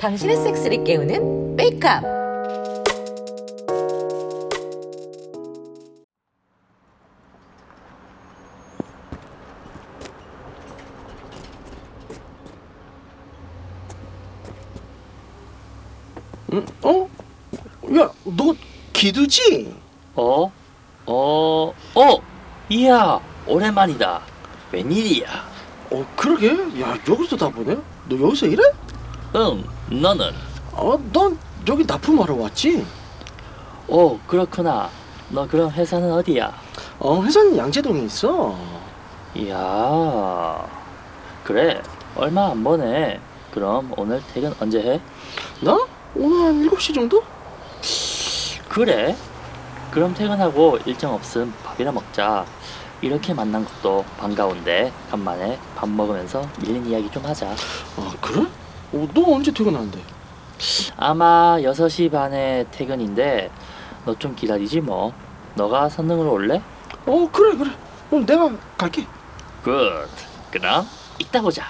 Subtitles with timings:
[0.00, 2.02] 당신의 섹스를 깨우는 메이크업.
[16.52, 16.66] 응?
[16.82, 17.08] 어?
[17.96, 18.54] 야, 너
[18.92, 19.76] 기두지?
[20.16, 20.50] 어?
[21.06, 21.72] 어?
[21.94, 22.22] 어?
[22.70, 24.27] 이야 오랜만이다
[24.72, 25.26] 웬일이야
[25.90, 26.50] 어, 그러게.
[26.82, 27.74] 야, 여기서 다 보네.
[28.08, 28.62] 너 여기서 일해?
[29.36, 30.30] 응 너는?
[30.72, 32.86] 어, 넌 여기 납품하러 왔지?
[33.88, 34.90] 오 그렇구나
[35.30, 36.52] 너 그럼 회사는 어디야?
[36.98, 38.56] 어, 회사는 양재동에 있어.
[39.34, 40.66] 이야
[41.44, 41.80] 그래
[42.16, 43.20] 얼마 안 버네
[43.52, 45.00] 그럼 오늘 퇴근 언제 해?
[45.60, 45.78] 나?
[46.14, 47.22] 오늘 한 7시 정도?
[48.68, 49.14] 그래
[49.90, 52.44] 그럼 퇴근하고 일정 없음 밥이나 먹자
[53.00, 57.48] 이렇게 만난 것도 반가운데 간만에 밥 먹으면서 밀린 이야기 좀 하자
[57.96, 58.46] 아, 그래?
[58.92, 60.02] 어, 너 언제 퇴근하는데?
[60.96, 63.50] 아마 6시 반에 퇴근인데
[64.04, 65.12] 너 좀 기다리지 뭐
[65.54, 66.60] 너가 선릉으로 올래?
[67.06, 67.70] 어, 그래, 그래.
[68.10, 69.06] 그럼 내가 갈게.
[69.62, 70.08] Good
[70.50, 70.86] 그럼
[71.18, 71.62] 이따 보자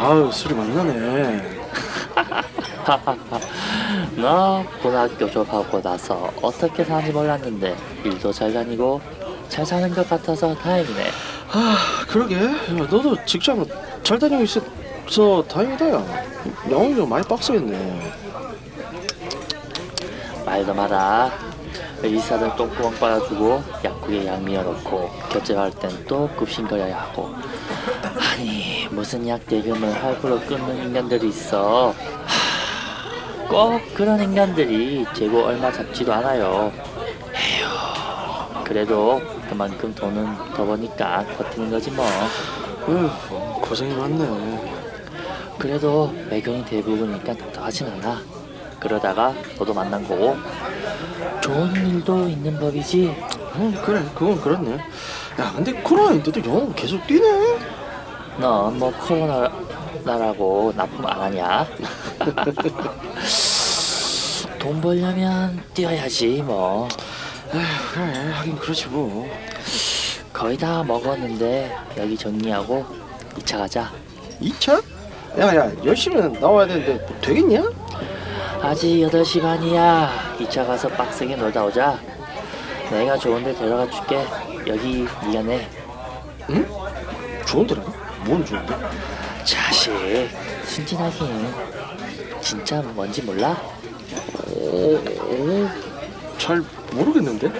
[0.00, 1.60] 아유, 술이 만나네.
[4.16, 9.00] 너 고등학교 졸업하고 나서 어떻게 사는지 몰랐는데 일도 잘 다니고
[9.48, 11.04] 잘 사는 것 같아서 다행이네
[11.52, 11.76] 아,
[12.08, 12.36] 그러게.
[12.36, 13.64] 야, 너도 직장
[14.02, 16.04] 잘 다니고 있어서 다행이다, 야.
[16.70, 18.12] 영웅이 좀 많이 빡세겠네.
[20.46, 21.30] 말도 마라
[22.02, 27.34] 의사들 똥구멍 빨아주고 약국에 양미어 넣고 결제할 땐또 급신거려야 하고
[28.18, 31.94] 아니 무슨 약 대금을 할부로 끊는 인간들이 있어
[32.26, 36.72] 하, 꼭 그런 인간들이 재고 얼마 잡지도 않아요
[37.34, 42.04] 에휴 그래도 그만큼 돈은 더 버니까 버티는 거지 뭐
[42.86, 44.80] 어휴, 고생이 많네.
[45.58, 48.20] 그래도 매경이 대부분이니까 답답하진 않아.
[48.80, 50.36] 그러다가 너도 만난 거고
[51.40, 53.14] 좋은 일도 있는 법이지.
[53.54, 54.72] 어, 그래, 그건 그렇네.
[55.40, 57.58] 야, 근데 코로나 인데도 영웅 계속 뛰네.
[58.38, 61.66] 넌뭐 코로나라고 납품 안 하냐?
[64.58, 66.88] 돈 벌려면 뛰어야지 뭐.
[67.54, 69.28] 에휴, 그래, 하긴 그렇지 뭐.
[70.32, 72.84] 거의 다 먹었는데 여기 정리하고
[73.38, 73.90] 2차 가자.
[74.40, 74.82] 2차?
[75.38, 77.62] 야, 야, 열심히 나와야 되는데 뭐 되겠냐?
[78.62, 80.36] 아직 8시 반이야.
[80.38, 81.98] 2차 가서 빡세게 놀다 오자.
[82.90, 84.24] 내가 좋은데 데려가 줄게.
[84.66, 85.68] 여기 네가 내.
[86.50, 86.66] 응?
[87.46, 87.92] 좋은 데라고?
[88.24, 88.74] 뭔 좋은데?
[89.44, 90.30] 자식
[90.64, 91.54] 순진하긴
[92.40, 93.50] 진짜 뭔지 몰라?
[93.50, 95.70] 어, 어,
[96.38, 97.50] 잘 모르겠는데?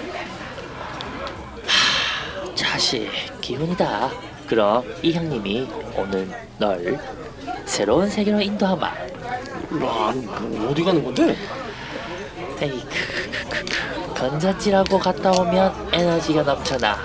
[2.55, 3.09] 자식
[3.41, 4.09] 기훈이다
[4.47, 6.99] 그럼 이 형님이 오늘 널
[7.65, 8.95] 새로운 세계로 인도하마 야,
[9.71, 11.35] 뭐 어디 가는 건데?
[12.61, 16.97] 에이 크크크크 건전지라고 갔다 오면 에너지가 넘쳐나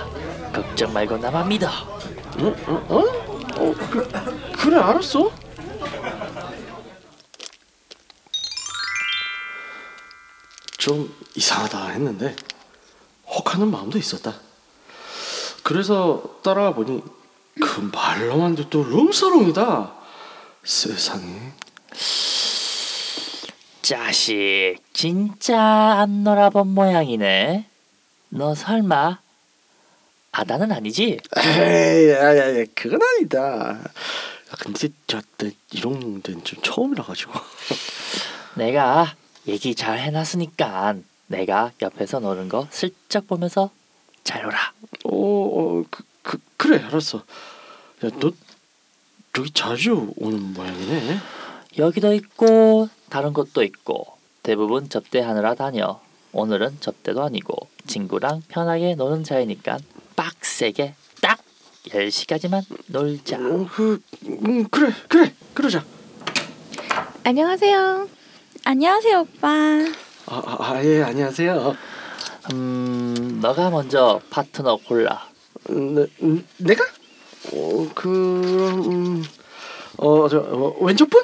[0.53, 1.69] 걱정 말고 나만 믿어
[2.41, 2.55] 응?
[2.69, 2.85] 응?
[2.89, 3.26] 어?
[3.67, 4.09] 어, 그,
[4.59, 5.33] 그래, 알았어.
[10.79, 12.37] 좀 이상하다 했는데
[13.27, 14.35] 혹하는 마음도 있었다.
[15.65, 17.03] 그래서 따라가 보니
[17.61, 19.95] 그 말로만 듣도 룸사롱이다.
[20.63, 21.55] 세상에.
[23.83, 27.69] 자식 진짜 안 놀아본 모양이네
[28.31, 29.21] 너 설마
[30.39, 31.19] 아다는 아니지?
[31.39, 33.39] 에이, 야, 야, 야, 그건 아니다.
[33.71, 33.83] 야,
[34.61, 37.33] 근데 저, 내 이런 데는 좀 처음이라 가지고.
[38.55, 39.15] 내가
[39.49, 40.97] 얘기 잘 해놨으니까
[41.29, 43.71] 내가 옆에서 노는 거 슬쩍 보면서
[44.25, 44.73] 잘 놀아.
[45.05, 47.19] 어, 어 그, 그, 그래, 알았어.
[48.05, 48.31] 야, 너
[49.39, 51.19] 여기 자주 오는 모양이네.
[51.79, 54.07] 여기도 있고 다른 곳도 있고
[54.43, 55.99] 대부분 접대하느라 다녀.
[56.33, 59.79] 오늘은 접대도 아니고 친구랑 편하게 노는 자이니까
[60.17, 61.39] 빡세게 딱
[61.89, 63.37] 10시까지만 놀자.
[63.37, 65.85] 어, 그, 음, 그래, 그래, 그러자.
[67.25, 68.09] 안녕하세요.
[68.65, 69.49] 안녕하세요, 오빠.
[69.49, 71.77] 아, 아, 아, 예, 안녕하세요.
[72.53, 75.29] 음, 너가 먼저 파트너 골라.
[75.69, 76.85] 네, 음, 내가?
[77.53, 78.09] 어, 그,
[78.89, 79.25] 음,
[79.99, 81.23] 어, 저, 어, 왼쪽 분?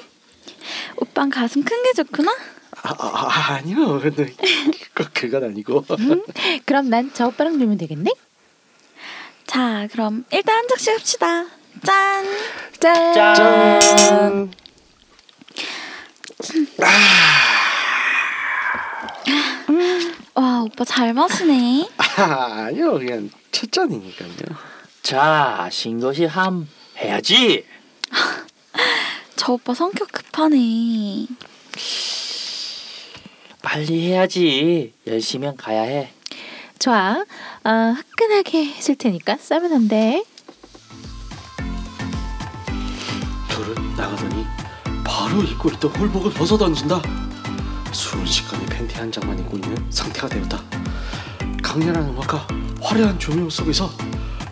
[1.00, 2.30] 오빤 가슴 큰 게 좋구나.
[2.84, 3.98] 아, 아, 아 아니요.
[4.00, 4.26] 근데
[4.96, 5.84] 꼭 그건 아니고.
[6.64, 8.10] 그럼 난 저 오빠랑 놀면 되겠네.
[9.52, 11.44] 자, 그럼 일단 한 장씩 합시다.
[11.84, 12.24] 짠.
[12.80, 13.80] 짠.
[13.82, 14.50] 짠.
[20.32, 21.86] 와 오빠 잘 마시네.
[21.98, 24.30] 아, 아니요 그냥 첫 잔이니까요.
[25.02, 26.66] 자, 신고시 함
[26.96, 27.66] 해야지.
[29.36, 31.26] 저 오빠 성격 급하네.
[33.60, 34.94] 빨리 해야지.
[35.06, 36.10] 열심히 가야 해.
[36.78, 37.22] 좋아.
[37.64, 40.24] 아, 화끈하게 해줄 테니까 싸면 안 돼.
[43.48, 44.44] 둘은 나가더니
[45.04, 47.00] 바로 입고 있던 홀복을 벗어 던진다.
[47.92, 50.60] 순식간에 팬티 한 장만 입고 있는 상태가 되었다.
[51.62, 52.46] 강렬한 음악과
[52.80, 53.90] 화려한 조명 속에서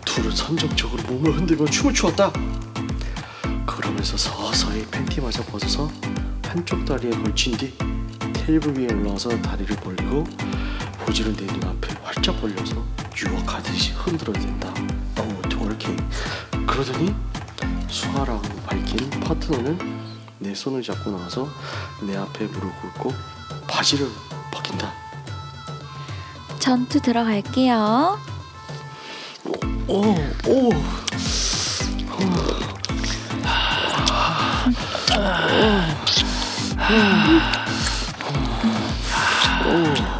[0.05, 2.31] 둘은 선정적으로 몸을 흔들며 춤을 추었다.
[3.65, 5.91] 그러면서 서서히 팬티마저 벗어서
[6.47, 7.73] 한쪽 다리에 걸친 뒤
[8.33, 10.23] 테이블 위에 올라와서 다리를 벌리고
[11.05, 12.83] 보지는 내 눈 앞에 활짝 벌려서
[13.17, 14.73] 유혹하듯이 흔들어댄다.
[15.19, 15.97] 어우 twerking.
[16.65, 17.13] 그러더니
[17.89, 20.01] 수아라고 밝힌 파트너는
[20.39, 21.47] 내 손을 잡고 나와서
[22.01, 23.13] 내 앞에 무릎 꿇고
[23.67, 24.07] 바지를
[24.51, 24.91] 벗긴다.
[26.59, 28.19] 전투 들어갈게요.
[29.87, 30.01] 오,
[30.47, 30.71] 오.
[30.71, 30.71] 오,
[39.67, 40.10] 오,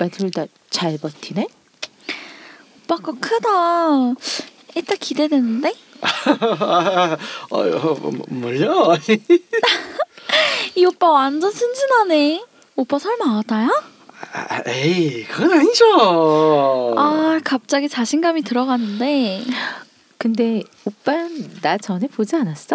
[0.00, 1.46] 오빠 둘 다 잘 버티네.
[2.84, 4.14] 오빠 거 크다.
[4.74, 5.74] 이따 기대되는데?
[7.52, 8.94] 아유, 뭐, 뭘요?
[10.74, 12.42] 이 오빠 완전 순진하네.
[12.76, 13.68] 오빠 설마 아다야?
[14.32, 16.94] 아, 에이, 그건 아니죠.
[16.96, 19.44] 아 갑자기 자신감이 들어가는데
[20.16, 21.12] 근데 오빠
[21.60, 22.74] 나 전에 보지 않았어?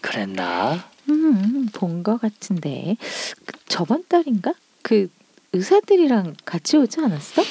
[0.00, 0.84] 그랬나?
[1.10, 2.96] 음, 본 거 같은데
[3.44, 4.54] 그 저번 달인가?
[4.82, 5.10] 그
[5.56, 7.42] 의사들이랑 같이 오지 않았어?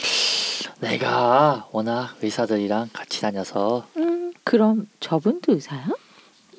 [0.79, 5.87] 내가 워낙 의사들이랑 같이 다녀서 음, 그럼 저분도 의사야?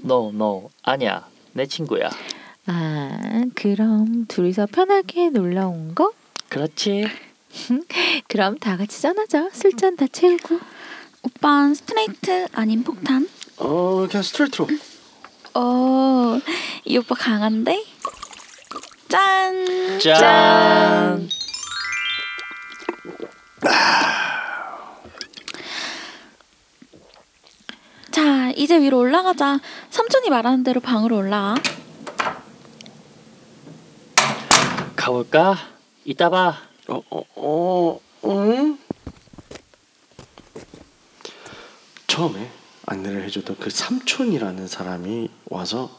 [0.04, 2.10] no no 아니야 내 친구야.
[2.66, 6.12] 아, 그럼 둘이서 편하게 놀러 온 거?
[6.48, 7.06] 그렇지.
[8.28, 9.50] 그럼 다 같이 짠하자.
[9.52, 10.58] 술잔 다 채우고.
[11.22, 13.28] 오빤 스트레이트 아님 폭탄?
[13.58, 14.66] 어, 그냥 스트레이트로.
[15.54, 16.38] 어,
[16.84, 17.84] 이 오빠 강한데?
[19.08, 19.64] 짠!
[20.00, 20.18] 짠.
[20.18, 21.18] 자,
[28.66, 29.60] 이제 위로 올라가자.
[29.90, 31.54] 삼촌이 말하는 대로 방으로 올라와.
[34.96, 35.56] 가볼까?
[36.04, 36.58] 이따 봐.
[36.88, 38.76] 어, 어, 어, 응?
[42.08, 42.50] 처음에
[42.86, 45.96] 안내를 해줬던 그 삼촌이라는 사람이 와서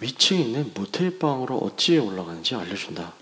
[0.00, 3.12] 위층에 있는 모텔 방으로 어찌 올라가는지 알려준다.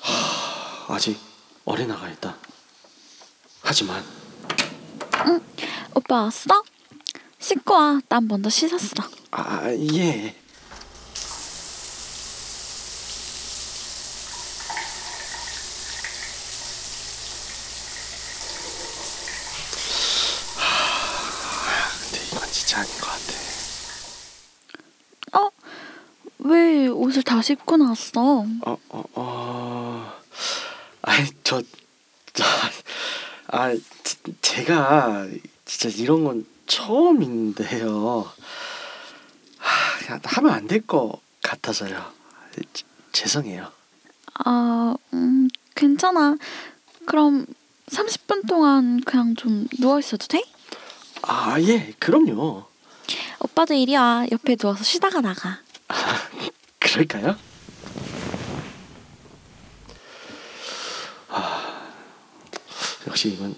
[0.00, 1.16] 하, 아직
[1.64, 2.34] 어린아가 있다.
[3.62, 4.02] 하지만
[5.94, 6.64] 오빠 왔어?
[7.44, 8.00] 씻고 와.
[8.08, 8.94] 난 먼저 씻었어.
[9.32, 10.34] 아 예.
[25.32, 25.50] 어?
[26.38, 28.44] 왜 옷을 다시 입고 나왔어?
[28.66, 30.12] 어, 어, 어.
[31.02, 31.60] 아이, 저,
[32.32, 32.44] 저,
[33.48, 35.26] 아, 지- 제가
[35.64, 38.30] 진짜 이런 건 처음인데요.
[39.58, 42.12] 하, 하면 안 될 것 같아서요.
[42.72, 43.70] 지- 죄송해요.
[44.44, 46.36] 아, 음, 괜찮아.
[47.06, 47.46] 그럼
[47.88, 50.42] 30분 동안 그냥 좀 누워 있어도 돼?
[51.22, 52.64] 아, 예, 그럼요.
[53.40, 54.24] 오빠도 이리 와.
[54.32, 55.60] 옆에 누워서 쉬다가 나가.
[56.80, 57.36] 그럴까요?
[61.28, 61.90] 아,
[63.06, 63.54] 역시 이건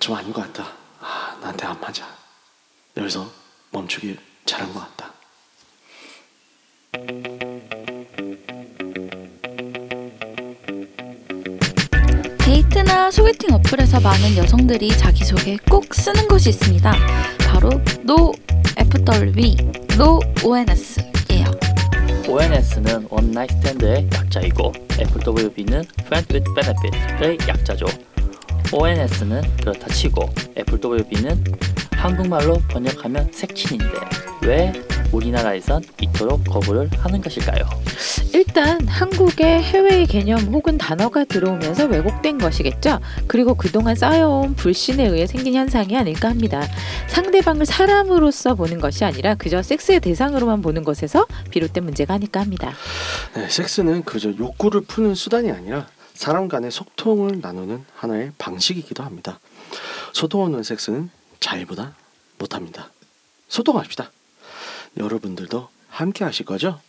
[0.00, 0.72] 좀 아닌 것 같다.
[1.00, 2.06] 아, 나한테 안 맞아.
[2.96, 3.30] 여기서
[3.70, 5.12] 멈추길 잘한 것 같다.
[12.38, 16.92] 데이트나 소개팅 어플에서 많은 여성들이 자기소개에 꼭 쓰는 것이 있습니다.
[17.48, 17.70] 바로
[18.00, 18.32] no
[18.76, 19.56] FWB,
[19.94, 21.50] no ONS예요.
[22.28, 27.86] ONS는 One Night Stand의 약자이고 FWB는 Friend with Benefit의 약자죠.
[28.72, 31.44] ONS는 그렇다 치고 FWB는
[31.92, 33.86] 한국말로 번역하면 색친인데
[34.44, 34.72] 왜
[35.12, 37.64] 우리나라에선 이토록 거부를 하는 것일까요?
[38.32, 42.98] 일단 한국에 해외의 개념 혹은 단어가 들어오면서 왜곡된 것이겠죠.
[43.26, 46.66] 그리고 그동안 쌓여온 불신에 의해 생긴 현상이 아닐까 합니다.
[47.08, 52.72] 상대방을 사람으로서 보는 것이 아니라 그저 섹스의 대상으로만 보는 것에서 비롯된 문제가 아닐까 합니다.
[53.34, 59.40] 네, 섹스는 그저 욕구를 푸는 수단이 아니라 사람 간의 소통을 나누는 하나의 방식이기도 합니다.
[60.12, 61.94] 소통 없는 섹스는 자일보다
[62.38, 62.90] 못합니다.
[63.48, 64.10] 소통합시다.
[64.96, 66.80] 여러분들도 함께 하실 거죠?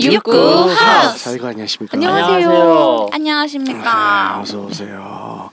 [0.00, 1.24] 육구 하우스.
[1.24, 1.96] 자이가 안녕하십니까?
[1.96, 3.08] 안녕하세요.
[3.12, 4.36] 안녕하십니까.
[4.36, 5.50] 아, 어서 오세요.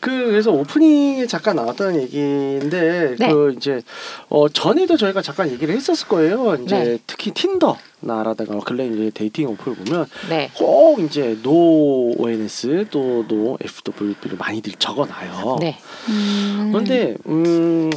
[0.00, 3.28] 그 그래서 오프닝에 잠깐 나왔던 얘기인데 네.
[3.32, 3.82] 그 이제
[4.28, 6.54] 어 전에도 저희가 잠깐 얘기를 했었을 거예요.
[6.56, 6.98] 이제 네.
[7.06, 10.50] 특히 틴더 나라다가 근래 이제 dating 어플 보면 네.
[10.54, 15.56] 꼭 이제 no ONS 또 no FWB를 많이들 적어놔요.
[15.60, 15.78] 네.
[16.08, 16.70] 음.
[16.72, 17.90] 그런데 음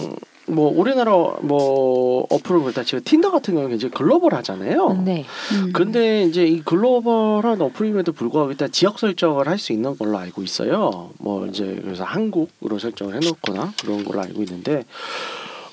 [0.48, 5.02] 뭐 우리나라 뭐 어플을 볼때 지금 틴더 같은 경우는 이제 글로벌하잖아요.
[5.06, 5.26] 네.
[5.54, 5.72] 음.
[5.72, 11.12] 근데 이제 이 글로벌한 어플임에도 불구하고 일단 지역 설정을 할 수 있는 걸로 알고 있어요.
[11.20, 14.86] 뭐 이제 그래서 한국으로 설정을 해놓거나 그런 걸로 알고 있는데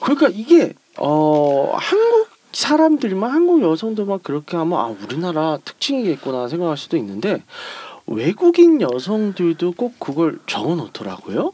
[0.00, 7.42] 그러니까 이게 어 한국 사람들만 한국 여성들만 그렇게 하면 아 우리나라 특징이겠구나 생각할 수도 있는데
[8.06, 11.52] 외국인 여성들도 꼭 그걸 적어 놓더라고요.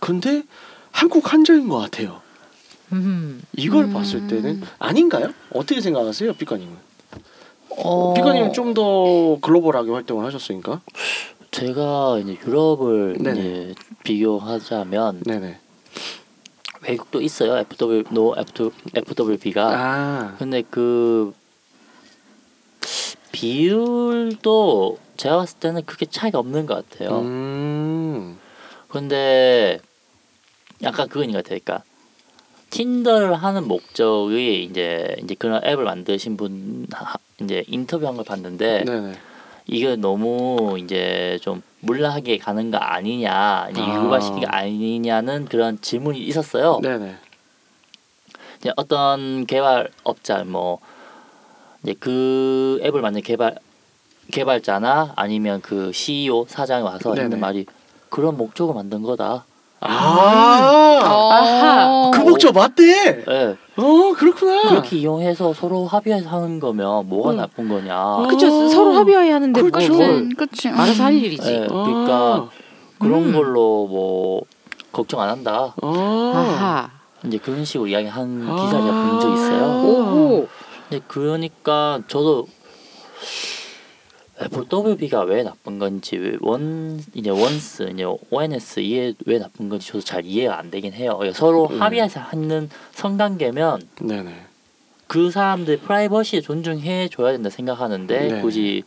[0.00, 0.42] 근데
[0.90, 2.20] 한국 한정인 것 같아요.
[2.92, 3.42] 음.
[3.56, 3.92] 이걸 음.
[3.92, 5.32] 봤을 때는 아닌가요?
[5.52, 6.88] 어떻게 생각하세요, 피카님은?
[7.70, 10.80] 어, 피카님은 좀 더 글로벌하게 활동을 하셨으니까.
[11.50, 13.40] 제가 이제 유럽을 네네.
[13.40, 15.58] 이제 비교하자면 네네.
[16.88, 17.58] 외국도 있어요.
[17.58, 18.34] FW 노
[18.94, 21.34] FWB가 아, 근데 그
[23.32, 27.20] 비율도 제가 봤을 때는 크게 차이가 없는 것 같아요.
[27.20, 28.38] 음,
[28.88, 29.78] 근데
[30.82, 31.58] 약간 그건 것 같아요.
[31.62, 31.84] 그러니까
[32.70, 39.12] 틴더를 하는 목적이 이제 이제 그런 앱을 만드신 분 하- 이제 인터뷰한 걸 봤는데 네네.
[39.66, 44.04] 이게 너무 이제 좀 물라하게 가는 거 아니냐, 이제 아.
[44.04, 46.80] 유발시킨 거 아니냐는 그런 질문이 있었어요.
[46.82, 47.16] 네네.
[48.58, 50.80] 이제 어떤 개발업자 뭐
[51.82, 53.56] 이제 그 앱을 만든 개발
[54.32, 57.22] 개발자나 아니면 그 CEO 사장이 와서 네네.
[57.22, 57.66] 했는 말이
[58.10, 59.46] 그런 목적을 만든 거다.
[59.80, 61.00] 아,
[61.32, 62.10] 아하.
[62.12, 63.24] 그 목적 맞대.
[63.28, 63.56] 예.
[63.76, 64.70] 어, 그렇구나.
[64.70, 67.36] 그렇게 이용해서 서로 합의해서 하는 거면 뭐가 응.
[67.36, 67.96] 나쁜 거냐.
[67.96, 68.26] 어.
[68.26, 68.68] 그죠.
[68.68, 69.92] 서로 합의해야 하는데 뭐 그렇죠.
[69.94, 70.68] 뭘 음, 그치.
[70.68, 71.52] 알아서 할 일이지.
[71.52, 71.64] 예.
[71.64, 72.48] 아, 그러니까
[72.98, 73.32] 그런 음.
[73.32, 74.42] 걸로 뭐
[74.90, 75.74] 걱정 안 한다.
[75.80, 76.90] 아.
[77.24, 78.56] 이제 그런 식으로 이야기한 아.
[78.56, 79.82] 기사를 제가 본적 있어요.
[79.84, 80.48] 오호.
[80.88, 82.46] 근데 그러니까 저도
[84.40, 90.24] FWB가 왜 나쁜 건지 왜원 이제 원스 이제 ONS 이게 왜 나쁜 건지 저도 잘
[90.24, 91.16] 이해가 안 되긴 해요.
[91.16, 91.82] 그러니까 서로 음.
[91.82, 94.34] 합의해서 하는 성관계면 네네.
[95.08, 98.40] 그 사람들 프라이버시 존중해 줘야 된다 생각하는데 네.
[98.42, 98.84] 굳이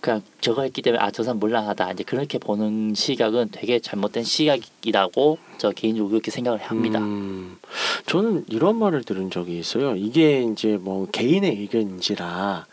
[0.00, 5.38] 그냥 저거 했기 때문에 아 저 사람 몰랑하다 이제 그렇게 보는 시각은 되게 잘못된 시각이라고
[5.58, 6.98] 저 개인적으로 그렇게 생각을 합니다.
[7.00, 7.58] 음,
[8.06, 9.94] 저는 이런 말을 들은 적이 있어요.
[9.96, 12.66] 이게 이제 뭐 개인의 의견인지라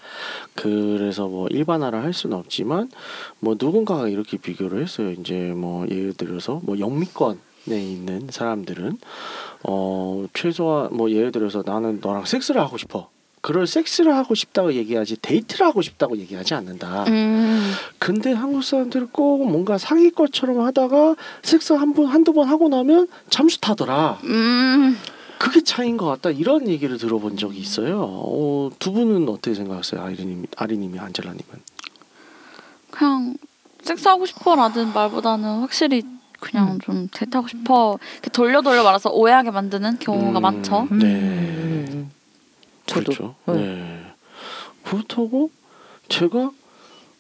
[0.56, 2.90] 그래서 뭐 일반화를 할 수는 없지만
[3.40, 5.12] 뭐 누군가가 이렇게 비교를 했어요.
[5.12, 8.98] 이제 뭐 예를 들어서 뭐 영미권 에 있는 사람들은
[9.64, 13.10] 어 최소한 뭐 예를 들어서 나는 너랑 섹스를 하고 싶어.
[13.48, 17.06] 그럴 섹스를 하고 싶다고 얘기하지 데이트를 하고 싶다고 얘기하지 않는다.
[17.08, 17.72] 음.
[17.98, 23.08] 근데 한국 사람들은 꼭 뭔가 사귈 것처럼 하다가 섹스 한 번 한두 번 하고 나면
[23.30, 24.20] 잠수 타더라.
[24.26, 24.98] 음.
[25.40, 26.30] 그게 차이인 것 같다.
[26.30, 28.02] 이런 얘기를 들어본 적이 있어요.
[28.02, 30.02] 어, 두 분은 어떻게 생각하세요?
[30.02, 31.46] 아이리님, 아리님이 안젤라님은?
[32.92, 33.36] 그냥
[33.82, 36.04] 섹스하고 싶어라는 말보다는 확실히
[36.42, 36.80] 그냥 음.
[36.82, 40.42] 좀 데이트하고 싶어 이렇게 돌려 돌려 말아서 오해하게 만드는 경우가 음.
[40.42, 40.90] 많죠.
[40.92, 41.06] 네.
[41.06, 42.12] 음.
[42.88, 43.04] 저도.
[43.04, 43.36] 그렇죠.
[43.48, 43.54] 네.
[43.54, 44.02] 네.
[44.84, 45.52] 그렇다고
[46.10, 46.52] 제가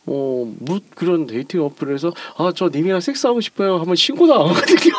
[0.09, 4.93] 어, 무 그런 dating 어플에서 아 저 님이랑 섹스하고 싶어요 하면 신고도 안 하거든요.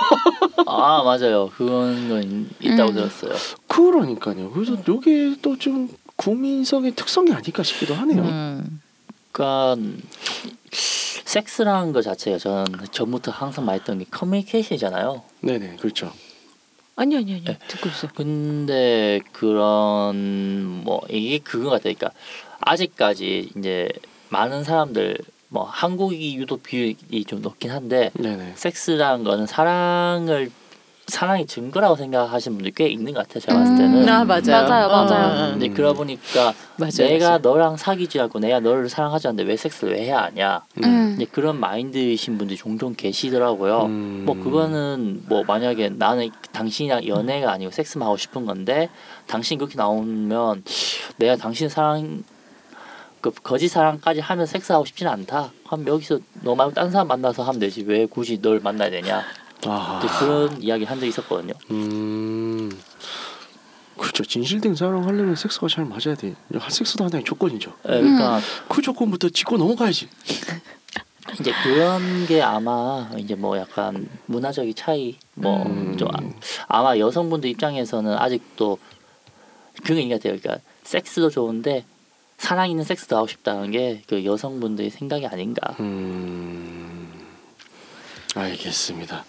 [0.67, 1.51] 아 맞아요.
[1.57, 2.95] 그런 건 있다고 음.
[2.95, 3.33] 들었어요.
[3.67, 4.51] 그러니까요.
[4.51, 8.23] 그래서 이게 또 좀 국민성의 특성이 아닐까 싶기도 하네요.
[8.23, 8.81] 음.
[9.33, 9.77] 그러니까
[10.73, 15.23] 섹스라는 것 자체가 저는 전부터 항상 말했던 게 커뮤니케이션이잖아요.
[15.41, 16.13] 네네 그렇죠.
[16.99, 17.45] 아니 아니 아니.
[17.45, 17.57] 네.
[17.69, 18.09] 듣고 있어.
[18.09, 21.95] 근데 그런 뭐 이게 그거 같아요.
[21.95, 22.11] 그러니까
[22.61, 23.89] 아직까지 이제
[24.31, 25.17] 많은 사람들
[25.49, 28.55] 뭐 한국이 유독 비율이 좀 높긴 한데 네네.
[28.57, 30.51] 섹스라는 거는 사랑을
[31.09, 33.41] 사랑의 증거라고 생각하시는 분들 꽤 있는 것 같아요.
[33.41, 34.09] 제가 봤을 때는.
[34.09, 34.69] 아 맞아요.
[34.69, 35.43] 맞아요, 맞아요.
[35.43, 36.91] 어, 어, 근데 그러다 보니까 맞아요.
[37.09, 37.39] 내가 맞아요.
[37.39, 40.63] 너랑 사귀지 않고 내가 너를 사랑하지 않는데 왜 섹스를 왜 해야 하냐.
[40.85, 41.15] 음.
[41.17, 43.87] 이제 그런 마인드이신 분들이 종종 계시더라고요.
[43.87, 44.23] 음.
[44.27, 48.91] 뭐 그거는 뭐 만약에 나는 당신이랑 연애가 아니고 섹스만 하고 싶은 건데
[49.27, 50.63] 당신 그렇게 나오면
[51.17, 52.23] 내가 당신 사랑
[53.23, 55.51] 그 거짓 사랑까지 하면 섹스하고 싶지는 않다.
[55.67, 59.23] 그럼 여기서 너 말고 다른 사람 만나서 하면 되지 왜 굳이 널 만나야 되냐.
[59.65, 60.01] 아.
[60.19, 61.55] 그런 이야기 한적 있었거든요.
[61.71, 62.71] 음.
[63.97, 64.25] 그렇죠.
[64.25, 66.35] 진실된 사랑하려면 섹스가 잘 맞아야 돼.
[66.55, 67.73] 한 섹스도 하나의 조건이죠.
[67.89, 70.09] 예, 그러니까 그 조건부터 짚고 넘어가야지.
[71.41, 75.97] 이제 그런 게 아마 이제 뭐 약간 문화적인 차이 뭐 음.
[75.97, 76.09] 좀
[76.69, 78.79] 아, 마 여성분들 입장에서는 아직도
[79.85, 80.41] 그게 있는 것 같아요.
[80.41, 81.85] 그러니까 섹스도 좋은데
[82.39, 85.75] 사랑 있는 섹스도 하고 싶다는 게 그 여성분들의 생각이 아닌가.
[85.81, 87.18] 음.
[88.39, 89.25] 알겠습니다.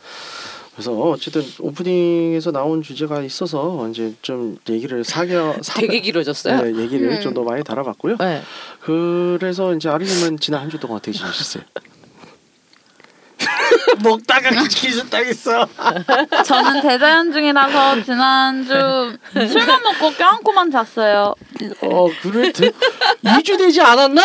[0.73, 6.61] 그래서 어쨌든 오프닝에서 나온 주제가 있어서 이제 좀 얘기를 사겨 사, 되게 길어졌어요.
[6.61, 7.19] 네, 얘기를 음.
[7.19, 8.15] 좀더 많이 달아봤고요.
[8.17, 8.41] 네.
[8.81, 11.63] 그래서 이제 아리님은 지난 한 주 동안 어떻게 지내셨어요?
[14.03, 15.67] 먹다가 기술 당했어.
[16.45, 18.69] 저는 대자연 중이라서 지난주
[19.33, 21.33] 술만 먹고 껴안고만 잤어요.
[21.81, 22.51] 어 그래?
[23.23, 24.21] 2주 되지 않았나?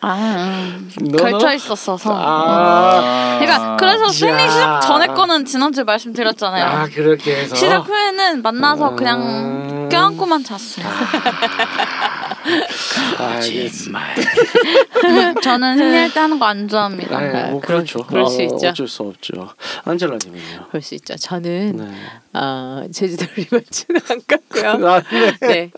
[0.00, 1.52] 아, 너, 걸쳐 너?
[1.54, 2.14] 있었어서.
[2.14, 4.48] 아, 그러니까 그래서 생리 야.
[4.48, 6.64] 시작 전에 거는 지난주에 말씀드렸잖아요.
[6.64, 9.88] 아 그렇게 해서 시작 후에는 만나서 그냥 음.
[9.90, 10.86] 껴안고만 잤어요.
[13.18, 14.00] 알겠습니다.
[15.42, 17.16] 저는 생리할 때 하는 거 안 좋아합니다.
[17.18, 17.98] 아, 뭐 그럴- 그렇죠.
[18.06, 18.68] 그럴 수 어, 있죠.
[18.68, 19.50] 어쩔 수 없죠.
[19.84, 20.66] 안젤라님은요.
[20.70, 21.14] 그럴 수 있죠.
[21.16, 21.94] 저는 네.
[22.32, 24.86] 어, 제주도를 이번주는 안 갔고요.
[24.88, 25.36] 아, 네.
[25.40, 25.70] 네.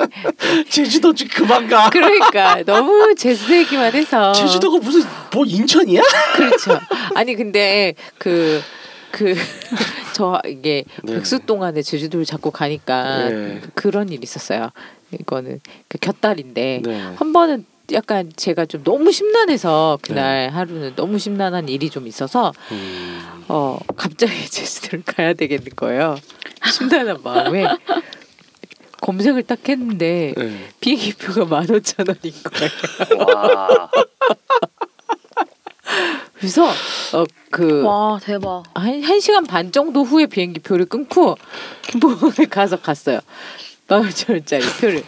[0.68, 1.90] 제주도 좀 그만 가.
[1.90, 6.02] 그러니까 너무 제주도 얘기만 해서 제주도가 무슨 뭐 인천이야?
[6.36, 6.78] 그렇죠.
[7.14, 8.62] 아니 근데 그
[9.12, 9.34] 그
[10.14, 11.14] 저 이게 네.
[11.14, 13.60] 백수 동안에 제주도를 자꾸 가니까 네.
[13.74, 14.70] 그런 일이 있었어요.
[15.18, 17.00] 이거는 그 곁다리인데 네.
[17.16, 23.44] 한 번은 약간 제가 좀 너무 심란해서 그날 하루는 너무 심란한 일이 좀 있어서 음.
[23.48, 26.16] 어 갑자기 제주도를 가야 되겠는 거예요.
[26.72, 27.64] 심란한 마음에
[29.00, 30.68] 검색을 딱 했는데 네.
[30.80, 33.26] 비행기표가 만 오천 원인 거예요.
[33.26, 33.90] 와.
[36.34, 36.70] 그래서
[37.12, 38.62] 어그 와 대박.
[38.74, 41.36] 한, 한 시간 반 정도 후에 비행기 표를 끊고
[41.90, 43.20] 김포공항에 가서 갔어요.
[43.90, 45.02] 만 오천 원짜리 표를.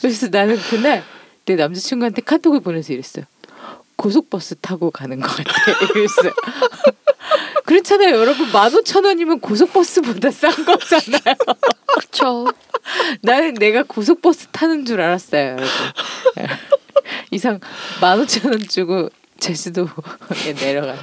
[0.00, 1.04] 그래서 나는 그날
[1.46, 3.24] 내 남자친구한테 카톡을 보내서 이랬어요.
[3.94, 5.52] 고속버스 타고 가는 것 같아.
[5.94, 6.32] 이랬어요.
[7.64, 8.50] 그렇잖아요, 여러분.
[8.50, 11.36] 만 오천 원이면 고속버스보다 싼 거잖아요.
[11.96, 12.46] 그쵸.
[13.22, 15.68] 나는 내가 고속버스 타는 줄 알았어요, 여러분.
[17.30, 17.60] 이상
[18.00, 21.00] 만 오천 원 주고 제주도에 내려가는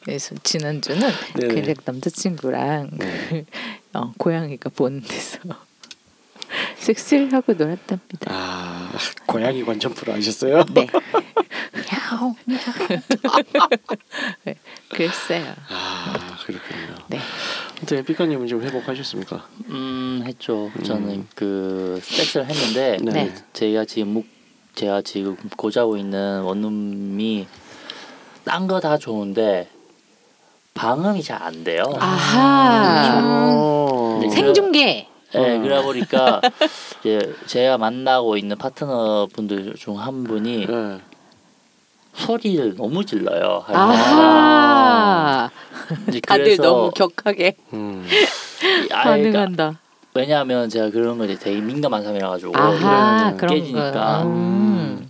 [0.05, 1.11] 그래서 지난주는.
[1.35, 3.45] 그냥 남자친구랑 네.
[3.95, 5.39] 어, 고양이가 보는 데서
[6.77, 8.27] 섹스를 하고 놀았답니다.
[8.27, 8.91] 아
[9.27, 10.65] 고양이 관전 프로 하셨어요?
[10.73, 10.87] 네.
[14.45, 14.55] 네,
[14.89, 15.45] 그랬어요.
[15.69, 16.95] 아 그렇군요.
[17.09, 17.19] 네.
[17.79, 19.47] 아무튼 에피카님은 좀 회복하셨습니까?
[19.69, 20.71] 음 했죠.
[20.77, 20.83] 음.
[20.83, 23.35] 저는 그 섹스를 했는데 네.
[23.53, 24.27] 제가 지금 묵
[24.75, 27.47] 제가 지금 고자고 있는 원룸이
[28.45, 29.69] 딴 거 다 좋은데
[30.75, 31.83] 방음이 잘 안 돼요.
[31.99, 33.21] 아하.
[33.23, 34.19] 어.
[34.23, 35.09] 네, 생중계.
[35.35, 35.61] 네, 어.
[35.61, 36.41] 그러다 보니까
[37.01, 41.01] 이제 제가 만나고 있는 파트너 분들 중 한 분이 네.
[42.19, 43.65] 소리를 너무 질러요.
[46.09, 48.05] 이제 다들 너무 격하게 음.
[48.91, 49.79] 반응한다.
[50.15, 53.47] 왜냐하면 제가 그런 거에 되게 민감한 사람이라 가지고 네.
[53.47, 54.23] 깨지니까.
[54.23, 54.29] 거.
[54.29, 55.09] 음.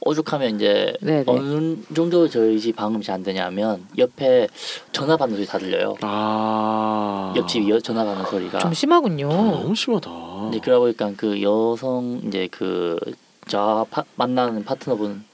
[0.00, 1.24] 오죽하면 이제 네네.
[1.26, 4.46] 어느 정도 저희 집 방음이 잘 안 되냐면 옆에
[4.92, 5.96] 전화 받는 소리 다 들려요.
[6.02, 7.34] 아.
[7.36, 8.58] 옆집 여, 전화 받는 소리가.
[8.60, 9.28] 좀 심하군요.
[9.28, 10.10] 너무 심하다.
[10.50, 15.24] 이제 그러다 보니까 그 여성 이제 그저 만나는 파트너분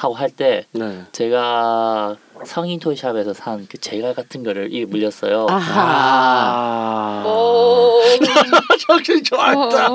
[0.00, 1.04] 하고 할때 네.
[1.12, 5.46] 제가 성인 토이샵에서 산 그 제갈 같은 거를 입에 물렸어요.
[5.50, 7.22] 아하.
[7.22, 7.24] 아.
[7.26, 8.00] 오.
[8.80, 9.88] 정신 좋았다.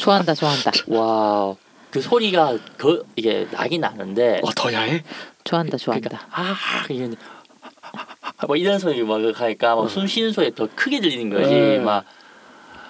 [0.00, 1.54] 좋아한다, 좋아한다, 와.
[1.90, 5.04] 그 소리가 그 이게 나긴 나는데 어, 더 야해?
[5.44, 6.08] 좋아한다, 좋아한다.
[6.08, 6.56] 그러니까 아
[6.90, 7.08] 이게
[8.48, 11.78] 뭐 이런 소리 막 하니까 막숨 쉬는 소리 더 크게 들리는 거지 네.
[11.78, 12.04] 막,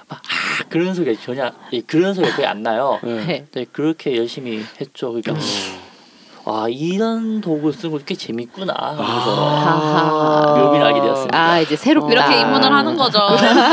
[0.08, 2.98] 막 아, 그런 소리가 전혀 이 그런 소리가 거의 안 나요.
[3.02, 3.24] 네.
[3.26, 3.46] 네.
[3.52, 5.12] 근데 그렇게 열심히 했죠.
[5.12, 5.34] 그러니까
[6.50, 10.54] 아 이런 도구 쓰고 꽤 재밌구나 하면서 아하.
[10.58, 11.38] 묘미를 알게 되었습니다.
[11.38, 12.12] 아 이제 새롭다.
[12.12, 13.18] 이렇게 입문을 하는 거죠.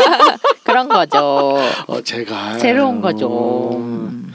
[0.63, 1.57] 그런 거죠.
[1.87, 3.71] 어, 제가 새로운 거죠.
[3.75, 4.33] 음,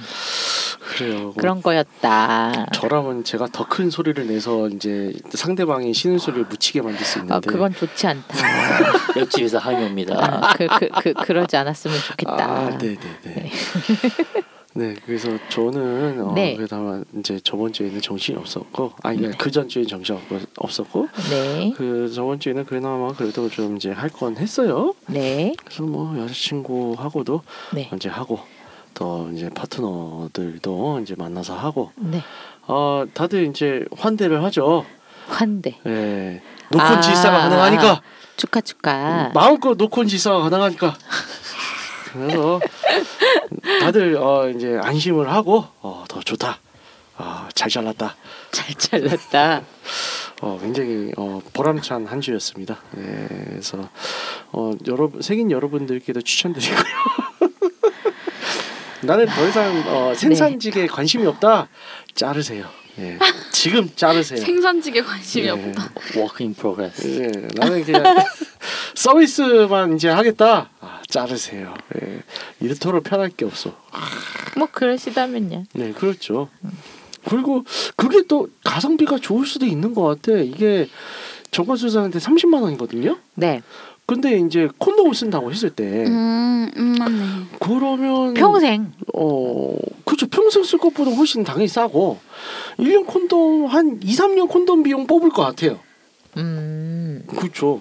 [0.96, 1.33] 그래요.
[1.37, 2.66] 그런 거였다.
[2.72, 7.40] 저라면 제가 더 큰 소리를 내서 이제 상대방이 쉬는 소리를 묻히게 만들 수 있는데 어,
[7.40, 8.37] 그건 좋지 않다.
[9.20, 10.16] 옆집에서 항의 옵니다.
[10.42, 12.44] 아, 그, 그, 그, 그러지 않았으면 좋겠다.
[12.44, 13.35] 아, 네, 네, 네.
[13.35, 13.50] 네,
[15.04, 16.54] 그래서 저는 어, 네.
[16.56, 20.22] 그다만 이제 저번 주에는 정신이 없었고, 아니 그전 주에 정신 없-
[20.56, 24.94] 없었고, 네, 그 저번 주에는 그나마 그래도 좀 이제 할 건 했어요.
[25.09, 27.42] 네, 그래서 뭐 여자친구하고도
[27.74, 28.38] 네, 이제 하고
[28.94, 32.22] 또 이제 파트너들도 이제 만나서 하고, 네.
[32.68, 34.85] 어 다들 이제 환대를 하죠.
[35.28, 35.78] 환대.
[35.87, 38.02] 예, 노콘 아, 질사가 가능하니까
[38.37, 39.30] 축하, 축하.
[39.35, 40.96] 마음껏 노콘 질사가 가능하니까.
[42.12, 42.61] 그래서
[43.81, 46.59] 다들 어 이제 안심을 하고 어, 더 좋다.
[47.16, 48.16] 아, 잘 잘났다.
[48.51, 49.62] 잘 잘랐다.
[50.40, 52.79] 어, 굉장히 어, 보람찬 한 주였습니다.
[52.92, 53.88] 네, 그래서
[54.53, 56.81] 어, 여러분 색인 여러분들께도 추천드리고요.
[59.03, 61.68] 나는 더 이상 어, 생산직에 관심이 없다.
[62.14, 62.66] 자르세요.
[62.98, 63.18] 예,
[63.53, 64.40] 지금 자르세요.
[64.40, 65.50] 생산직에 관심이 예.
[65.50, 65.90] 없다.
[66.16, 67.07] Work in progress.
[67.22, 68.03] 예, 나는 그냥
[68.94, 70.70] 서비스만 이제 하겠다.
[70.81, 71.74] 아, 자르세요.
[72.00, 72.22] 예,
[72.61, 73.74] 이토록 편할 게 없어.
[74.57, 75.64] 뭐 그러시다면요.
[75.74, 76.48] 네, 그렇죠.
[77.29, 77.64] 그리고
[77.96, 80.38] 그게 또 가성비가 좋을 수도 있는 것 같아.
[80.38, 80.88] 이게
[81.50, 83.18] 정관수사한테 30만 원이거든요.
[83.35, 83.62] 네,
[84.11, 87.23] 근데 이제 콘돔을 쓴다고 했을 때 음, 음 맞네.
[87.61, 88.92] 그러면 평생.
[89.14, 92.18] 어 그렇죠 평생 쓸 것보다 훨씬 당연히 싸고
[92.81, 95.79] 1년 콘돔 한 2, 3년 콘돔 비용 뽑을 것 같아요.
[96.38, 97.81] 음, 그렇죠.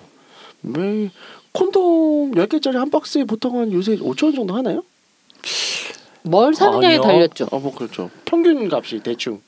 [0.61, 1.09] 매
[1.51, 4.83] 콘돔 10개짜리 한 박스에 보통 한 요새 5천 원 정도 하나요?
[6.21, 7.01] 뭘 사느냐에 아니요.
[7.01, 7.47] 달렸죠.
[7.51, 8.11] 아 뭐 그렇죠.
[8.25, 9.41] 평균 값이 대충.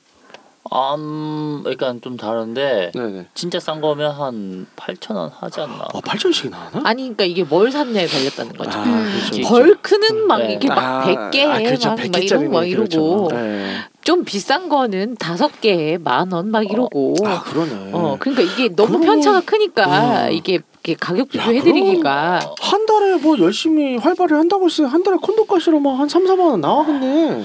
[0.96, 3.26] 음, 약간 좀 다른데 네네.
[3.34, 5.86] 진짜 싼 거면 한 8천 원 하지 않나?
[5.92, 6.80] 아 8천씩이나 하나?
[6.88, 8.78] 아니, 그러니까 이게 뭘 샀냐에 달렸다는 거죠.
[8.78, 9.12] 아, 음.
[9.30, 9.48] 그렇죠.
[9.48, 10.50] 벌크는 막 네.
[10.52, 11.88] 이렇게 막 아, 100개 아, 그렇죠.
[11.90, 13.28] 막, 막 100개짜리네, 이러고 막 이러고 그렇죠.
[13.36, 13.76] 네.
[14.02, 17.90] 좀 비싼 거는 다섯 개에 만 원 막 이러고 아 그러네.
[17.92, 20.32] 어 그러니까 이게 너무 그러면- 편차가 크니까 음.
[20.32, 24.88] 이게, 이게 가격 야, 비교해드리기가 한 달에 뭐 열심히 활발히 한다고 했어요.
[24.88, 27.44] 한 달에 콘돔 값으로 막 한 3, 4만 원 나가겠네.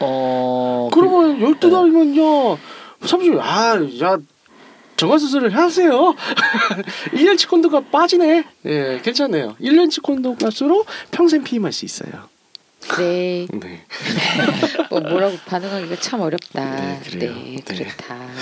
[0.00, 2.58] 어, 그러면 12달이면요.
[3.04, 4.18] 30, 아, 야,
[4.96, 6.14] 정화수술을 하세요.
[7.12, 8.44] 1년치 콘돔 값 빠지네.
[8.66, 9.56] 예, 괜찮네요.
[9.60, 12.28] 1년치 콘돔 값으로 평생 피임할 수 있어요.
[12.98, 13.84] 네 네.
[14.90, 16.64] 뭐 뭐라고 반응하기가 참 어렵다.
[16.76, 17.32] 네, 그래요.
[17.34, 17.74] 네, 네.
[17.76, 18.14] 그렇다.
[18.16, 18.32] 네.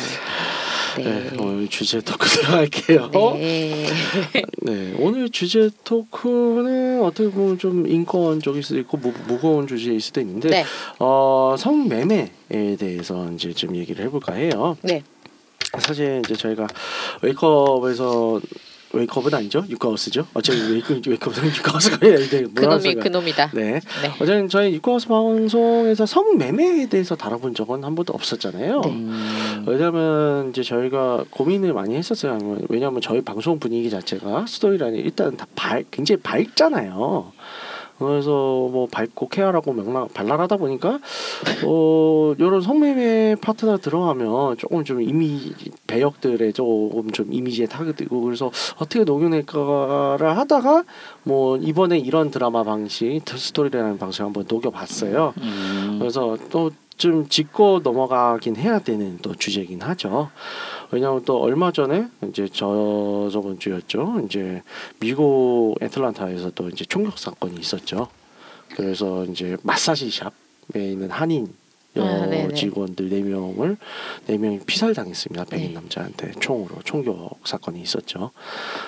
[1.05, 1.31] 네.
[1.39, 3.11] 오늘 주제 토크 들어갈게요.
[3.35, 3.87] 네.
[4.63, 10.49] 네, 오늘 주제 토크는 어떻게 보면 좀 인권적일 수도 있고 무, 무거운 주제일 수도 있는데
[10.51, 10.65] 네.
[10.99, 14.77] 어, 성매매에 대해서 이제 좀 얘기를 해볼까 해요.
[14.83, 15.03] 네.
[15.79, 16.67] 사실 이제 저희가
[17.23, 18.41] 웨이크업에서
[18.93, 20.27] 웨이크업은 아니죠, 육구하우스죠.
[20.35, 23.51] 어차피 웨이크 웨이크업은 육구하우스가 아닌데 그놈이 그놈이다.
[23.55, 24.13] 네, 네.
[24.21, 28.81] 어제는 저희 육구하우스 방송에서 성매매에 대해서 다뤄본 적은 한 번도 없었잖아요.
[28.81, 28.91] 네.
[28.91, 32.39] 음, 왜냐면 이제 저희가 고민을 많이 했었어요.
[32.69, 37.33] 왜냐면 저희 방송 분위기 자체가 스토리라인이 일단 다 밝, 굉장히 밝잖아요.
[37.99, 40.99] 그래서 뭐 밝고 케어하고 명랑 발랄하다 보니까
[41.65, 45.53] 어 이런 성매매 파트너 들어가면 조금 좀 이미
[45.87, 50.85] 배역들의 조금 좀 이미지에 타격되고 그래서 어떻게 녹여낼까를 하다가
[51.25, 55.35] 뭐 이번에 이런 드라마 방식 스토리라는 방식 을 한번 녹여봤어요.
[55.37, 60.31] 음, 그래서 또 좀 짚고 넘어가긴 해야 되는 또 주제긴 하죠.
[60.91, 64.23] 왜냐하면 또 얼마 전에 이제 저 저번 주였죠.
[64.25, 64.63] 이제
[65.01, 68.09] 미국 애틀란타에서 또 이제 총격 사건이 있었죠.
[68.75, 71.53] 그래서 이제 마사지 샵에 있는 한인
[71.97, 72.55] 여 아, 네네.
[72.55, 73.77] 직원들 네 명을
[74.27, 75.47] 네 명이 피살 당했습니다.
[75.47, 75.75] 백인 네.
[75.75, 78.31] 남자한테 총으로 총격 사건이 있었죠.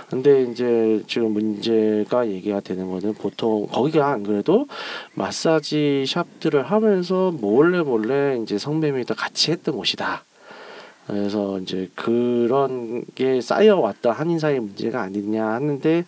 [0.08, 4.66] 근데 이제 지금 문제가 얘기가 되는 거는 보통 거기가 안 그래도
[5.14, 10.24] 마사지 샵들을 하면서 몰래 몰래 이제 성매매도 같이 했던 곳이다.
[11.10, 16.04] 그래서 이제 그런 게 쌓여왔다 한인 사회 문제가 아니냐 하는데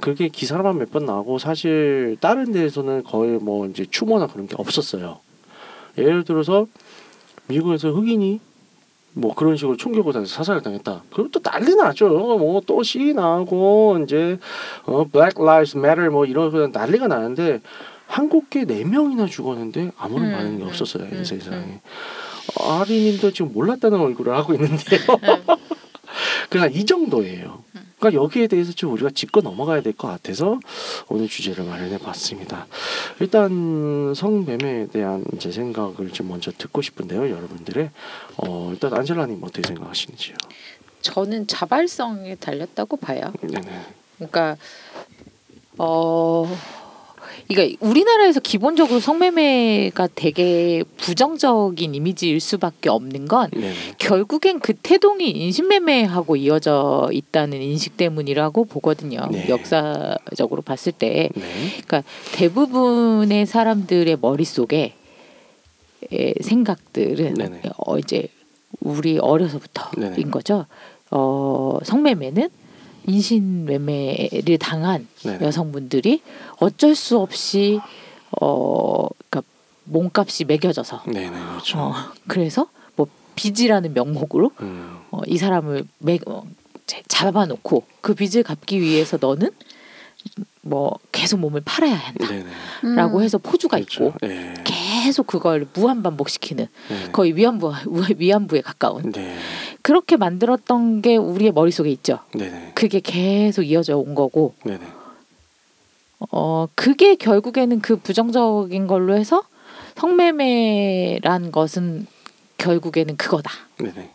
[0.00, 5.20] 그게 기사로만 몇 번 나오고 사실 다른 데에서는 거의 뭐 이제 추모나 그런 게 없었어요.
[5.98, 6.66] 예를 들어서
[7.46, 8.40] 미국에서 흑인이
[9.12, 11.02] 뭐 그런 식으로 총격을 당해서 사살을 당했다.
[11.12, 12.08] 그럼 또 난리 나죠.
[12.08, 14.38] 뭐 또 시위 나고 이제
[14.84, 17.60] 어 Black Lives Matter 뭐 이런 난리가 나는데
[18.08, 21.04] 한국계 네 명이나 죽었는데 아무런 음, 반응이 음, 없었어요.
[21.04, 21.56] 이 음, 세상에.
[21.56, 21.80] 음.
[22.70, 25.00] 아리님도 지금 몰랐다는 얼굴을 하고 있는데요.
[26.48, 27.64] 그냥 이 정도예요.
[27.98, 30.58] 그러니까 여기에 대해서 좀 우리가 짚고 넘어가야 될 것 같아서
[31.08, 32.66] 오늘 주제를 마련해 봤습니다.
[33.20, 37.90] 일단 성매매에 대한 이제 생각을 좀 먼저 듣고 싶은데요, 여러분들의
[38.38, 40.34] 어, 일단 안젤라님 어떻게 생각하시는지요?
[41.02, 43.20] 저는 자발성에 달렸다고 봐요.
[43.42, 43.80] 네네.
[44.16, 44.56] 그러니까
[45.78, 46.46] 어
[47.48, 53.74] 그러니까 우리나라에서 기본적으로 성매매가 되게 부정적인 이미지일 수밖에 없는 건 네네.
[53.98, 59.26] 결국엔 그 태동이 인신매매하고 이어져 있다는 인식 때문이라고 보거든요.
[59.30, 59.48] 네.
[59.48, 61.42] 역사적으로 봤을 때 네.
[61.84, 64.94] 그러니까 대부분의 사람들의 머릿 속에
[66.10, 67.62] 의 생각들은 네네.
[67.76, 68.28] 어 이제
[68.80, 70.30] 우리 어려서부터인 네네.
[70.30, 70.66] 거죠.
[71.10, 72.48] 어 성매매는
[73.06, 75.44] 인신 매매를 당한 네네.
[75.46, 76.22] 여성분들이
[76.58, 77.80] 어쩔 수 없이
[78.40, 79.42] 어 그러니까
[79.84, 81.78] 몸값이 매겨져서 네네 그렇죠.
[81.78, 81.94] 어
[82.28, 84.98] 그래서 뭐 빚이라는 명목으로 음.
[85.10, 86.44] 어, 이 사람을 매 어,
[86.86, 89.50] 제- 잡아놓고 그 빚을 갚기 위해서 너는
[90.62, 93.24] 뭐 계속 몸을 팔아야 한다라고 네네.
[93.24, 94.06] 해서 포주가 그렇죠.
[94.08, 94.54] 있고 네.
[94.64, 97.12] 계속 그걸 무한 반복시키는 네.
[97.12, 97.72] 거의 위안부
[98.18, 99.36] 위안부에 가까운 네.
[99.82, 102.18] 그렇게 만들었던 게 우리의 머릿속에 있죠.
[102.34, 102.72] 네네.
[102.74, 104.80] 그게 계속 이어져 온 거고 네네.
[106.30, 109.42] 어 그게 결국에는 그 부정적인 걸로 해서
[109.96, 112.06] 성매매란 것은
[112.58, 113.50] 결국에는 그거다.
[113.78, 114.10] 네네.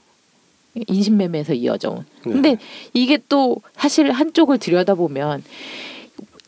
[0.87, 2.05] 인신매매에서 이어져 온.
[2.25, 2.33] 네.
[2.33, 2.57] 근데
[2.93, 5.43] 이게 또 사실 한쪽을 들여다보면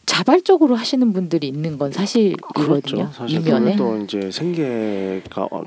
[0.07, 2.81] 자발적으로 하시는 분들이 있는 건 사실이거든요.
[3.11, 3.11] 그렇죠.
[3.13, 3.75] 사실.
[3.77, 5.63] 또 이제 생계가 어,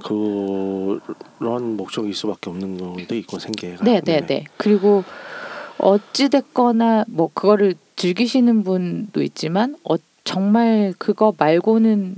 [1.39, 3.85] 그런 목적일 수밖에 없는 경우도 있고 생계가.
[3.85, 4.45] 네, 네, 네.
[4.57, 5.05] 그리고
[5.79, 12.17] 어찌 됐거나 뭐 그거를 즐기시는 분도 있지만 어, 정말 그거 말고는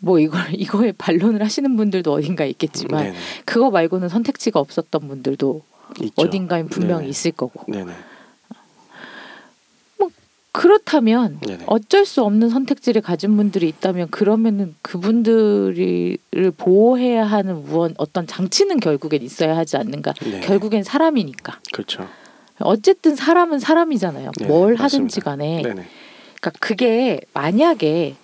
[0.00, 3.16] 뭐 이걸 이거에 반론을 하시는 분들도 어딘가 있겠지만 네네.
[3.46, 5.62] 그거 말고는 선택지가 없었던 분들도
[6.02, 6.12] 있죠.
[6.22, 7.10] 어딘가엔 분명히 네네.
[7.10, 7.90] 있을 거고 네네.
[10.52, 11.64] 그렇다면 네네.
[11.66, 16.18] 어쩔 수 없는 선택지를 가진 분들이 있다면 그러면은 그분들을
[16.58, 20.40] 보호해야 하는 무언 어떤 장치는 결국엔 있어야 하지 않는가 네.
[20.40, 22.06] 결국엔 사람이니까 그렇죠.
[22.60, 24.76] 어쨌든 사람은 사람이잖아요 네, 뭘.
[24.76, 25.86] 하든지 간에 네네.
[26.40, 28.14] 그러니까 그게 만약에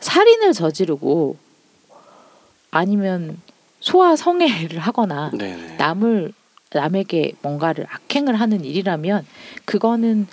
[0.00, 1.36] 살인을 저지르고
[2.70, 3.38] 아니면
[3.80, 5.76] 소아 성애를 하거나 네네.
[5.76, 6.34] 남을
[6.72, 9.26] 남에게 뭔가를 악행을 하는 일이라면
[9.64, 10.28] 그거는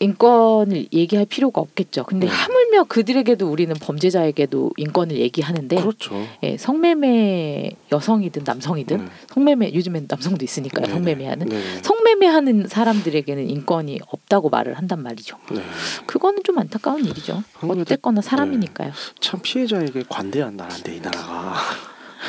[0.00, 2.04] 인권을 얘기할 필요가 없겠죠.
[2.04, 2.32] 근데 네.
[2.32, 6.14] 하물며 그들에게도 우리는 범죄자에게도 인권을 얘기하는데 그렇죠.
[6.42, 9.04] 예, 성매매 여성이든 남성이든 네.
[9.28, 10.86] 성매매 요즘엔 남성도 있으니까요.
[10.86, 10.98] 네네.
[10.98, 11.82] 성매매하는 네네.
[11.82, 15.36] 성매매하는 사람들에게는 인권이 없다고 말을 한단 말이죠.
[15.50, 15.62] 네.
[16.06, 17.42] 그거는 좀 안타까운 일이죠.
[17.62, 18.92] 어쨌거나 사람이니까요.
[19.20, 21.54] 참 피해자에게 관대한 나라인데 이 나라가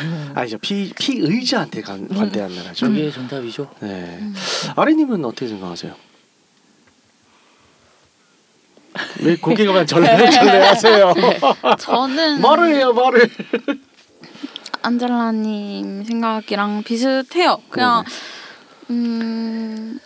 [0.01, 0.32] 음.
[0.36, 2.88] 아니죠 피 피의자한테 관, 관대한 나라죠.
[2.88, 3.67] 그게 정답이죠.
[3.82, 4.19] 네.
[4.75, 6.09] 아리님은 어떻게 생각하세요?
[9.29, 11.13] 왜 고개가 절레절레 하세요?
[11.77, 13.29] 저는 말을 해요 말을.
[14.81, 17.61] 안젤라님 생각이랑 비슷해요.
[17.69, 18.03] 그냥
[18.89, 19.99] 음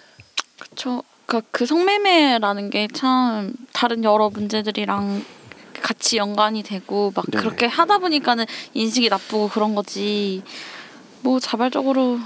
[0.60, 1.04] 그쵸.
[1.26, 5.24] 그러니까 그 성매매라는 게 참 다른 여러 문제들이랑
[5.82, 7.42] 같이 연관이 되고 막 네네.
[7.42, 10.44] 그렇게 하다 보니까는 인식이 나쁘고 그런 거지.
[11.22, 12.20] 뭐 자발적으로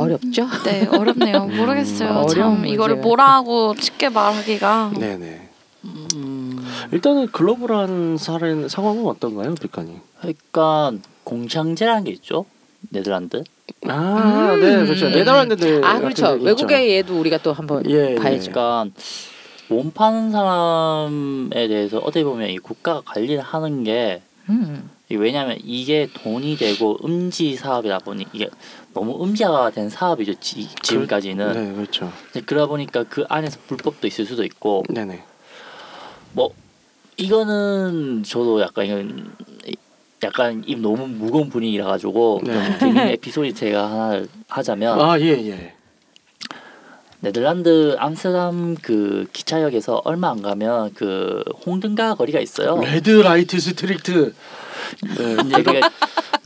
[0.00, 0.46] 어렵죠.
[0.64, 1.44] 네 어렵네요.
[1.44, 2.10] 음, 모르겠어요.
[2.10, 2.96] 어려운 참 이거를.
[2.96, 5.48] 뭐라고 쉽게 말하기가 네 네.
[5.84, 6.58] 음,
[6.92, 10.00] 일단은 글로벌한 사례 상황은 어떤가요, 백가님?
[10.18, 10.92] 그러니까
[11.24, 12.44] 공창제라는 게 있죠.
[12.90, 13.42] 네덜란드.
[13.86, 14.60] 아, 음.
[14.60, 15.08] 네, 그렇죠.
[15.08, 15.84] 네덜란드들.
[15.84, 16.32] 아 그렇죠.
[16.40, 18.14] 외국의 얘도 우리가 또 한번 예, 예.
[18.16, 18.50] 봐야죠.
[18.50, 18.86] 그러니까
[19.68, 24.90] 몸 파는 사람에 대해서 어떻게 보면 이 국가가 관리를 하는 게 음.
[25.08, 28.48] 이 왜냐하면 이게 돈이 되고 음지 사업이다 보니 이게
[28.92, 32.12] 너무 음지화가 된 사업이죠 지, 지금까지는 네, 그렇죠.
[32.46, 35.22] 그러다 보니까 그 안에서 불법도 있을 수도 있고 네네.
[36.32, 36.50] 뭐
[37.16, 39.32] 이거는 저도 약간 이건
[40.22, 42.78] 약간 입 너무 무거운 분위기라 가지고 네.
[42.78, 45.74] 재밌는 에피소드 제가 하나 하자면 아, 예, 예.
[47.20, 52.80] 네덜란드 암스테르담 그 기차역에서 얼마 안 가면 그 홍등가 거리가 있어요.
[52.80, 54.34] Red Light Street.
[55.16, 55.80] 네, 이제 그게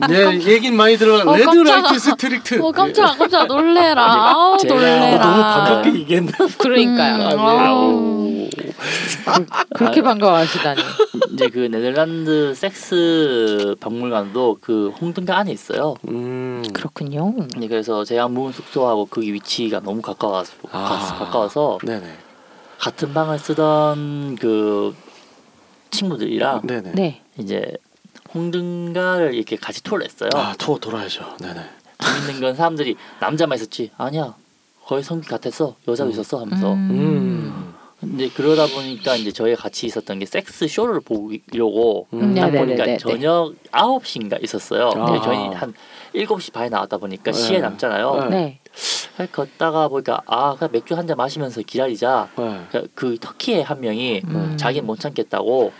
[0.09, 1.19] 네, 얘긴 많이 들어.
[1.29, 1.49] 어, Red.
[1.57, 2.61] Light Street.
[2.61, 4.03] 어 깜짝 깜짝 놀래라.
[4.03, 5.17] 아우 제가- 어, 놀래라.
[5.17, 6.31] 너무 반갑게 얘기했나?
[6.57, 7.15] 그러니까요.
[7.35, 8.49] 음, 아우.
[9.75, 10.81] 그렇게 반가워하시다니.
[11.33, 15.95] 이제 그 네덜란드 섹스 박물관도 그 홍등가 안에 있어요.
[16.09, 16.63] 음.
[16.73, 17.33] 그렇군요.
[17.57, 21.15] 네, 그래서 제가 묵은 숙소하고 그 위치가 너무 가까워서 아.
[21.19, 22.05] 가까워서 네네.
[22.79, 24.95] 같은 방을 쓰던 그
[25.91, 26.91] 친구들이랑 네네.
[26.93, 27.21] 네.
[27.39, 27.73] 이제
[28.35, 30.29] 홍등가를 이렇게 같이 투어를 했어요.
[30.35, 31.37] 아, 투어 돌아야죠.
[31.39, 31.61] 네네.
[32.03, 34.35] 재밌는 건 사람들이 남자만 있었지 아니야
[34.85, 36.11] 거의 성기 같았어 여자도 음.
[36.11, 37.73] 있었어 하면서 음.
[38.01, 42.35] 근데 그러다 보니까 이제 저희 같이 있었던 게 섹스 쇼를 보려고 음.
[42.35, 42.59] 딱 네네네네.
[42.59, 42.97] 보니까 네.
[42.97, 44.89] 저녁 9시인가 있었어요.
[44.89, 45.21] 근데 아.
[45.21, 45.73] 저희 한
[46.13, 47.37] 7시 반에 나왔다 보니까 네.
[47.37, 48.25] 시에 남잖아요.
[48.25, 48.29] 네.
[48.29, 48.59] 네.
[49.15, 52.29] 그래서 걷다가 보니까 아 그냥 맥주 한 잔 마시면서 기다리자.
[52.37, 52.61] 네.
[52.71, 54.57] 그- 그 터키의 한 명이 음.
[54.57, 55.71] 자기는 못 참겠다고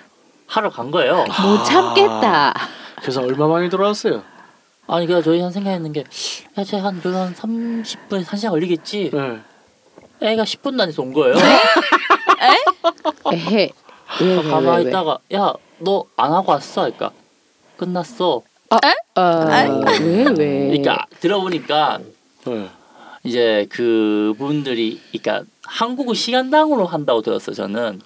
[0.47, 1.25] 하러 간 거예요.
[1.43, 2.53] 못 참겠다.
[3.01, 4.23] 그래서 얼마 만에 돌아왔어요?
[4.87, 6.03] 아니 그래서 저희 한 생각했는 게
[6.57, 9.11] 야, 쟤한 그래도 한 30분, 1시간 걸리겠지.
[9.13, 9.39] 네.
[10.21, 11.35] 애가 10분도 안 돼서 온 거예요.
[13.31, 13.71] 에헤.
[14.21, 14.89] 왜, 왜, 가만히 왜, 왜?
[14.89, 16.81] 있다가 야 너 안 하고 왔어?
[16.83, 17.11] 그러니까
[17.75, 18.41] 끝났어.
[18.69, 18.77] 어,
[19.99, 20.67] 왜, 왜?
[20.69, 21.99] 그러니까 들어보니까
[22.45, 22.69] 네.
[23.23, 28.01] 이제 그분들이 그러니까 한국은 시간당으로 한다고 들었어 요 저는.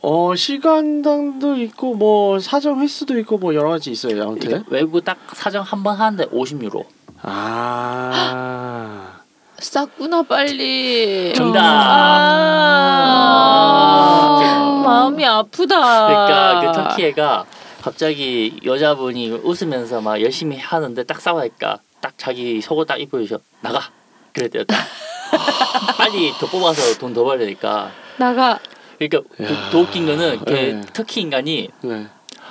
[0.00, 4.22] 어 시간당도 있고 뭐 사정 횟수도 있고 뭐 여러 가지 있어요.
[4.22, 4.48] 아무튼.
[4.48, 6.84] 그러니까 외국 딱 사정 한 번 하는데 50유로.
[7.22, 9.18] 아.
[9.58, 11.32] 쌌구나 빨리.
[11.34, 11.60] 정답.
[13.50, 16.06] 아, 마음이 아프다.
[16.06, 17.44] 그러니까 그 터키애가
[17.82, 23.80] 갑자기 여자분이 웃으면서 막 열심히 하는데 딱 싸우니까 딱 자기 속옷 딱 입고 셔 나가
[24.32, 24.64] 그랬대요.
[24.64, 24.76] 딱.
[25.98, 27.90] 빨리 더 뽑아서 돈 더 벌려니까.
[28.16, 28.58] 나가.
[28.98, 29.70] 그러니까 그 야.
[29.70, 30.80] 더 웃긴 거는 그 네.
[30.92, 32.06] 터키 인간이 네.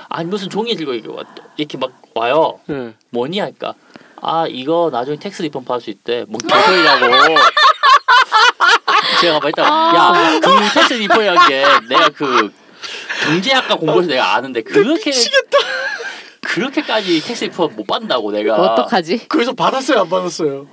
[0.10, 1.24] 아니 무슨 종이 들고 이렇게, 와-
[1.58, 2.60] 이렇게 막 와요.
[2.68, 2.94] 네.
[3.10, 3.74] 뭐니 할까?
[4.22, 6.26] 아 이거 나중에 tax refund 받을 수 있대.
[6.28, 7.36] 뭔 개소리냐고.
[9.22, 12.52] 제가 막 일단 야 그 tax refund이라는 게 내가 그
[13.26, 15.12] 경제학과 공부해서 내가 아는데 그렇게
[16.42, 18.56] 그렇게까지 tax refund 못 받는다고 내가.
[18.56, 19.28] 어떡하지?
[19.28, 20.68] 그래서 받았어요, 안 받았어요?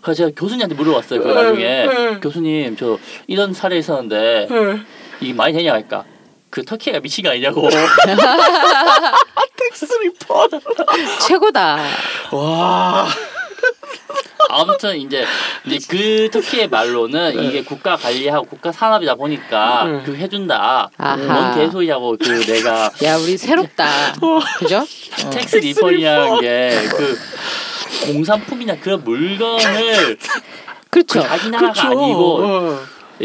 [0.00, 1.20] 그래서 제가 교수님한테 물어봤어요.
[1.22, 2.20] 그 네, 나중에 네.
[2.20, 2.98] 교수님 저
[3.28, 4.82] 이런 사례 있었는데 네.
[5.22, 6.04] 이게 많이 되냐 할까?
[6.50, 7.68] 그 터키가 미친 거 아니냐고.
[9.56, 10.48] Tax refund.
[11.26, 11.78] 최고다.
[12.32, 13.06] 와.
[14.50, 15.24] 아무튼 이제
[15.64, 17.44] 이제 그 터키의 말로는 네.
[17.46, 20.02] 이게 국가 관리하고 국가 산업이다 보니까 네.
[20.04, 20.90] 그 해준다.
[20.98, 23.88] 뭔 개소리냐고 그 내가 야 우리 새롭다.
[24.58, 24.78] 그죠?
[24.78, 25.30] 어.
[25.30, 27.18] Tax refund이라는 게 그
[28.12, 30.18] 공산품이나 그런 물건을
[30.90, 31.22] 그렇죠.
[31.22, 31.86] 그 자기 나라가 그쵸.
[31.86, 32.78] 아니고 어.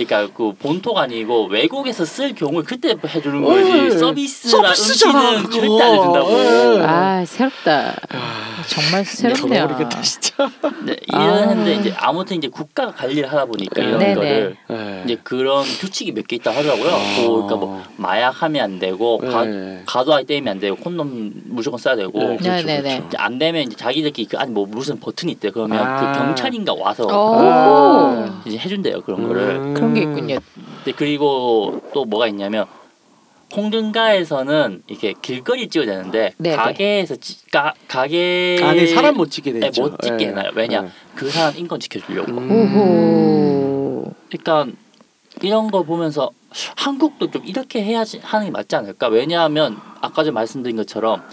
[0.06, 3.90] 그러니까 그 본토가 아니고 외국에서 쓸 경우에 그때 해주는 어, 거지 네.
[3.90, 5.78] 서비스나 서비스잖아, 음식은 그거.
[5.80, 6.30] 절대 안 해준다고.
[6.38, 6.86] 네.
[6.86, 7.96] 아 새롭다.
[8.70, 9.66] 정말 새롭네요.
[9.68, 10.50] 모르겠다 진짜.
[10.86, 11.24] 네, 아.
[11.24, 14.14] 이랬는데 이제 아무튼 이제 국가가 관리를 하다 보니까 이런 네네.
[14.16, 15.02] 거를 네.
[15.06, 16.92] 이제 그런 규칙이 몇 개 있다 하더라고요.
[17.26, 19.82] 뭐 그러니까 뭐 마약하면 안 되고 가, 네.
[19.86, 22.66] 가도아이 떼면 안 되고 콘돔 무조건 써야 되고 네, 그렇죠.
[22.66, 23.04] 그렇죠.
[23.18, 26.00] 안 되면 이제 자기들끼리 그 아니 뭐 무슨 버튼이 있대 그러면 아.
[26.14, 28.26] 그 경찰인가 와서 오.
[28.46, 29.42] 이제 해준대요 그런 거를.
[29.56, 29.74] 음.
[29.74, 30.40] 그런 게 있군요.
[30.84, 32.66] 근데 그리고 또 뭐가 있냐면
[33.56, 36.56] 홍등가에서는 이렇게 길거리 찍어야 되는데 네네.
[36.56, 39.84] 가게에서 찍, 가, 가게 안에 사람 못 찍게 네, 되죠.
[39.84, 40.52] 못 찍게 해놔요.
[40.56, 42.32] 왜냐 그 사람 인권 지켜주려고.
[42.32, 44.04] 음.
[44.30, 44.68] 그러니까
[45.42, 46.32] 이런 거 보면서
[46.76, 49.08] 한국도 좀 이렇게 해야지 하는 게 맞지 않을까?
[49.08, 51.24] 왜냐하면 아까 전 말씀드린 것처럼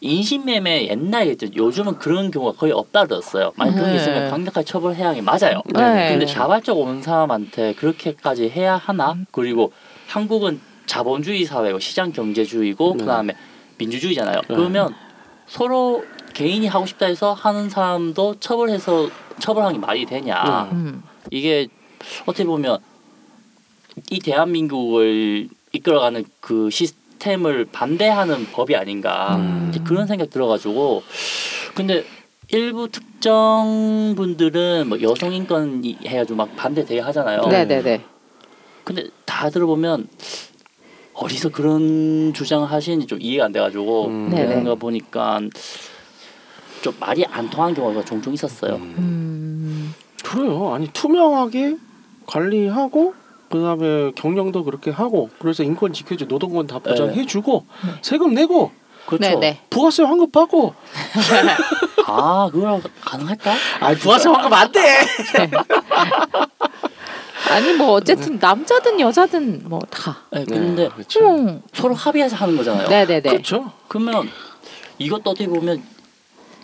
[0.00, 1.46] 인신매매 옛날에 있죠.
[1.54, 3.52] 요즘은 그런 경우가 거의 없다 들었어요.
[3.56, 4.00] 만약 그런 게 네.
[4.00, 5.62] 있으면 강력하게 처벌해야 하는 게 맞아요.
[5.66, 6.10] 네.
[6.10, 9.16] 근데 자발적 오는 사람한테 그렇게까지 해야 하나?
[9.30, 9.72] 그리고
[10.08, 12.98] 한국은 자본주의 사회고 시장 경제주의고 네.
[12.98, 13.34] 그다음에
[13.78, 14.40] 민주주의잖아요.
[14.48, 14.54] 네.
[14.54, 14.94] 그러면
[15.46, 20.68] 서로 개인이 하고 싶다 해서 하는 사람도 처벌해서 처벌하는 게 말이 되냐?
[20.72, 21.02] 음.
[21.30, 21.68] 이게
[22.26, 22.78] 어떻게 보면
[24.10, 29.72] 이 대한민국을 이끌어가는 그 시스템을 반대하는 법이 아닌가 음.
[29.84, 31.02] 그런 생각 들어가지고
[31.74, 32.04] 근데
[32.48, 37.42] 일부 특정 분들은 뭐 여성 인권 해가지고 막 반대 되게 하잖아요.
[37.46, 38.04] 네네네.
[38.84, 40.08] 근데 다 들어보면
[41.14, 44.30] 어디서 그런 주장을 하시는지 좀 이해가 안 돼가지고 음.
[44.30, 44.46] 네네.
[44.46, 45.40] 그런 거 보니까
[46.82, 48.74] 좀 말이 안 통하는 경우가 종종 있었어요.
[48.74, 49.94] 음.
[50.24, 50.74] 그래요.
[50.74, 51.76] 아니 투명하게
[52.26, 53.14] 관리하고
[53.50, 57.66] 그다음에 경영도 그렇게 하고 그래서 인권 지켜주 노동권 다 보장해주고
[58.02, 58.72] 세금 내고
[59.06, 59.38] 그렇죠.
[59.38, 59.60] 네네.
[59.70, 60.74] 부가세 환급 받고.
[62.06, 63.54] 아 그걸 가능할까?
[63.80, 64.80] 아니 부가세 환급 안 돼.
[67.50, 70.22] 아니 뭐 어쨌든 남자든 여자든 뭐 다.
[70.30, 71.20] 네, 근데 그렇죠.
[71.20, 71.62] 음.
[71.72, 72.88] 서로 합의해서 하는 거잖아요.
[72.88, 73.20] 네네네.
[73.20, 73.72] 그렇죠.
[73.88, 74.28] 그러면
[74.98, 75.82] 이것도 어떻게 보면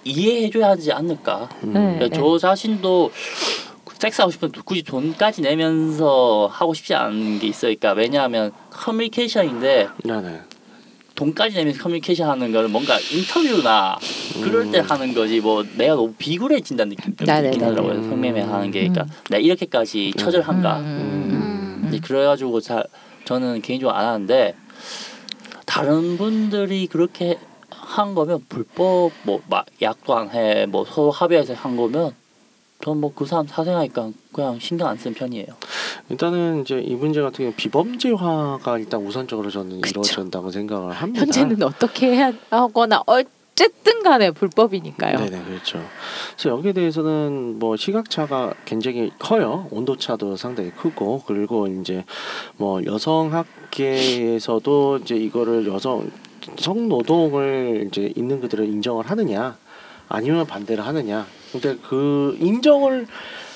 [0.04, 1.48] 이해해줘야 하지 않을까?
[1.64, 1.72] 음.
[1.74, 1.94] 네.
[1.96, 3.10] 그러니까 저 자신도
[3.98, 7.74] 섹스하고 싶으면 굳이 돈까지 내면서 하고 싶지 않은 게 있어요.
[7.78, 10.40] 그러니까 왜냐하면 커뮤니케이션인데 네네.
[11.20, 13.98] 돈까지 내면서 커뮤니케이션 하는 거는 뭔가 인터뷰나
[14.42, 14.84] 그럴 때 음.
[14.88, 17.50] 하는 거지 뭐 내가 너무 비굴해진다는 느낌 네네네.
[17.50, 17.92] 들긴 하더라고요.
[17.96, 18.08] 음.
[18.08, 19.08] 성매매 하는 게 그러니까 음.
[19.28, 20.78] 내가 이렇게까지 처절한가?
[20.78, 21.82] 음.
[21.82, 21.88] 음.
[21.88, 22.84] 이제 그래가지고 잘
[23.26, 24.54] 저는 개인적으로 안 하는데
[25.66, 32.14] 다른 분들이 그렇게 한 거면 불법 뭐막 약도 안해뭐 서로 합의해서 한 거면
[32.82, 35.46] 전 뭐 그 사람 사생하니까 그냥 신경 안쓴 편이에요.
[36.08, 40.00] 일단은 이제 이 문제 같은 경우 비범죄화가 일단 우선적으로 저는 그쵸.
[40.00, 41.20] 이루어진다고 생각을 합니다.
[41.20, 45.18] 현재는 어떻게 해야 하거나 어쨌든 간에 불법이니까요.
[45.18, 45.78] 네네 그렇죠.
[46.36, 49.68] 그래서 여기에 대해서는 뭐 시각차가 굉장히 커요.
[49.70, 52.04] 온도차도 상당히 크고 그리고 이제
[52.56, 56.10] 뭐 여성 학계에서도 이제 이거를 여성
[56.58, 59.58] 성노동을 이제 있는 그들을 인정을 하느냐
[60.10, 61.26] 아니면 반대를 하느냐.
[61.52, 63.06] 근데 그 인정을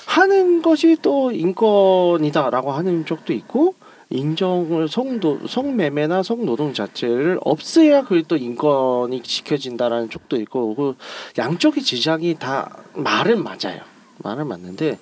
[0.07, 3.75] 하는 것이 또 인권이다라고 하는 쪽도 있고
[4.09, 10.95] 인정을 성도 성매매나 성노동 자체를 없애야 그게 또 인권이 지켜진다라는 쪽도 있고 그
[11.37, 13.81] 양쪽의 지장이 다 말은 맞아요.
[14.19, 14.97] 말은 맞는데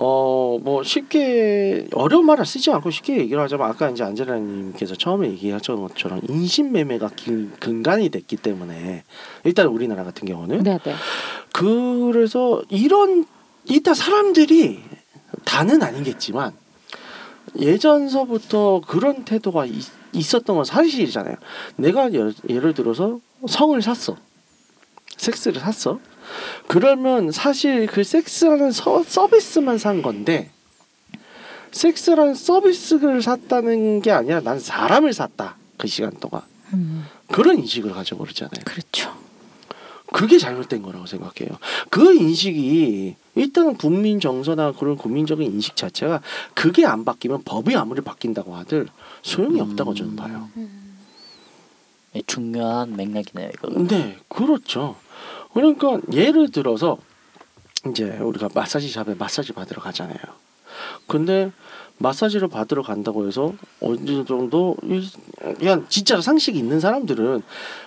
[0.00, 5.80] 어 뭐 쉽게 어려운 말을 쓰지 않고 쉽게 얘기를 하자면 아까 이제 안젤라님께서 처음에 얘기하셨던
[5.88, 9.04] 것처럼 인신매매가 긴- 근간이 됐기 때문에
[9.44, 10.94] 일단 우리나라 같은 경우는 네, 네.
[11.52, 13.24] 그래서 이런
[13.66, 14.80] 일단 사람들이
[15.44, 16.52] 다는 아니겠지만
[17.58, 21.36] 예전서부터 그런 태도가 있, 있었던 건 사실이잖아요.
[21.76, 24.16] 내가 예를, 예를 들어서 성을 샀어,
[25.16, 25.98] 섹스를 샀어.
[26.66, 30.50] 그러면 사실 그 섹스라는 서, 서비스만 산 건데
[31.72, 38.64] 섹스라는 서비스를 샀다는 게 아니라 난 사람을 샀다 그 시간 동안 음, 그런 인식을 가져버리잖아요.
[38.64, 39.16] 그렇죠.
[40.12, 41.58] 그게 잘못된 거라고 생각해요.
[41.90, 46.22] 그 인식이 일단은 국민 정서나 그런 국민적인 인식 자체가
[46.54, 48.88] 그게 안 바뀌면 법이 아무리 바뀐다고 하들
[49.22, 50.48] 소용이 없다고 저는 봐요.
[52.14, 53.70] 예, 중요한 맥락이네요 이거.
[53.86, 54.96] 네, 그렇죠.
[55.52, 56.98] 그러니까 예를 들어서
[57.88, 60.16] 이제 우리가 마사지 샵에 마사지 받으러 가잖아요.
[61.06, 61.50] 근데
[62.00, 65.10] 마사지를 받으러 간다고 해서 어느 정도 이-
[65.58, 67.42] 그냥 진짜 상식이 있는 사람들은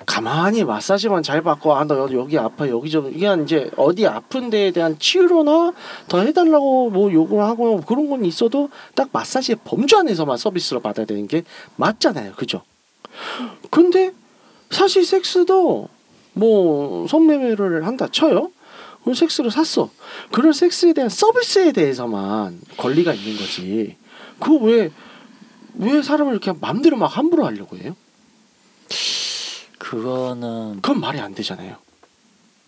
[0.05, 4.99] 가만히 마사지만 잘 받고 아나 여기 아파 여기 좀 그냥 이제 어디 아픈 데에 대한
[4.99, 5.72] 치료나
[6.09, 11.26] 더 해달라고 뭐 요구를 하고 그런 건 있어도 딱 마사지의 범주 안에서만 서비스를 받아야 되는
[11.28, 11.43] 게
[11.78, 12.64] 맞잖아요, 그죠?
[13.70, 14.12] 근데
[14.70, 15.88] 사실 섹스도
[16.41, 18.51] 뭐 성매매를 한다 쳐요.
[19.03, 19.91] 그럼 섹스를 샀어.
[20.31, 23.95] 그런 섹스에 대한 서비스에 대해서만 권리가 있는 거지.
[24.39, 24.91] 그거 왜,
[25.75, 27.95] 왜 사람을 이렇게 마음대로 막 함부로 하려고 해요?
[29.77, 31.77] 그거는 그건 말이 안 되잖아요.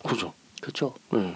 [0.08, 0.32] 그죠?
[0.60, 0.94] 그렇죠.
[1.12, 1.34] 네.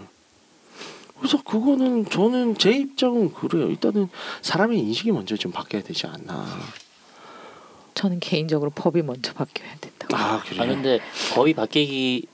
[1.19, 3.69] 그래서 그거는 저는 제 입장은 그래요.
[3.69, 4.09] 일단은
[4.43, 6.47] 사람의 인식이 먼저 좀 바뀌어야 되지 않나.
[7.99, 10.17] 저는 개인적으로 법이 먼저 바뀌어야 된다고.
[10.17, 10.63] 아 그래요.
[10.63, 11.01] 아 근데
[11.35, 12.27] 법이 바뀌기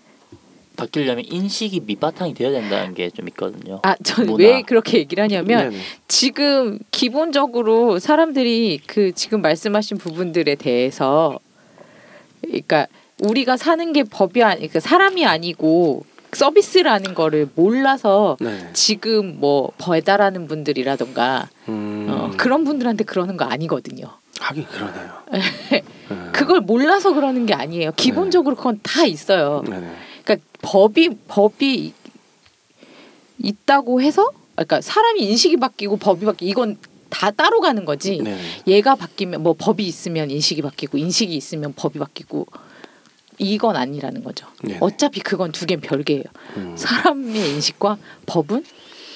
[0.76, 3.80] 바뀌려면 인식이 밑바탕이 되어야 된다는 게 좀 있거든요.
[3.82, 4.44] 아, 저는 문화.
[4.56, 5.82] 왜 그렇게 얘기를 하냐면 네네.
[6.06, 11.38] 지금 기본적으로 사람들이 그 지금 말씀하신 부분들에 대해서
[12.42, 12.86] 그러니까
[13.22, 16.04] 우리가 사는 게 법이 아니 그러니까 사람이 아니고
[16.37, 18.70] 서비스라는 거를 몰라서 네네.
[18.72, 24.07] 지금 뭐 배달하는 분들이라던가 음, 어, 그런 분들한테 그러는 거 아니거든요.
[24.41, 25.12] 하긴 그러네요.
[25.70, 25.82] 네.
[26.32, 27.93] 그걸 몰라서 그러는 게 아니에요.
[27.97, 29.62] 기본적으로 그건 다 있어요.
[29.66, 29.91] 네네.
[30.24, 31.93] 그러니까 법이 법이
[33.39, 36.76] 있다고 해서 그러니까 사람이 인식이 바뀌고 법이 바뀌 이건
[37.11, 38.18] 다 따로 가는 거지.
[38.18, 38.39] 네네.
[38.66, 42.47] 얘가 바뀌면 뭐 법이 있으면 인식이 바뀌고 인식이 있으면 법이 바뀌고
[43.39, 44.47] 이건 아니라는 거죠.
[44.62, 44.78] 네네.
[44.80, 46.24] 어차피 그건 두 개는 별개예요.
[46.57, 46.74] 음.
[46.76, 48.64] 사람의 인식과 법은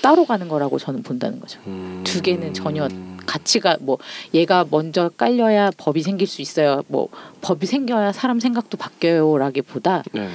[0.02, 1.60] 따로 가는 거라고 저는 본다는 거죠.
[1.66, 2.02] 음.
[2.04, 2.88] 두 개는 전혀
[3.26, 3.98] 가치가 뭐
[4.32, 6.82] 얘가 먼저 깔려야 법이 생길 수 있어요.
[6.88, 7.08] 뭐
[7.40, 10.28] 법이 생겨야 사람 생각도 바뀌어요라기보다 네네.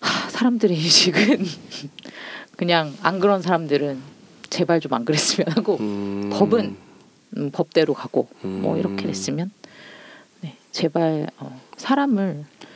[0.00, 1.44] 하, 사람들의 인식은
[2.56, 4.00] 그냥 안 그런 사람들은
[4.50, 6.30] 제발 좀 안 그랬으면 하고 음.
[6.32, 6.76] 법은
[7.36, 8.78] 음, 법대로 가고 뭐 음.
[8.78, 9.50] 이렇게 됐으면
[10.40, 12.69] 네, 제발 어, 사람을 어,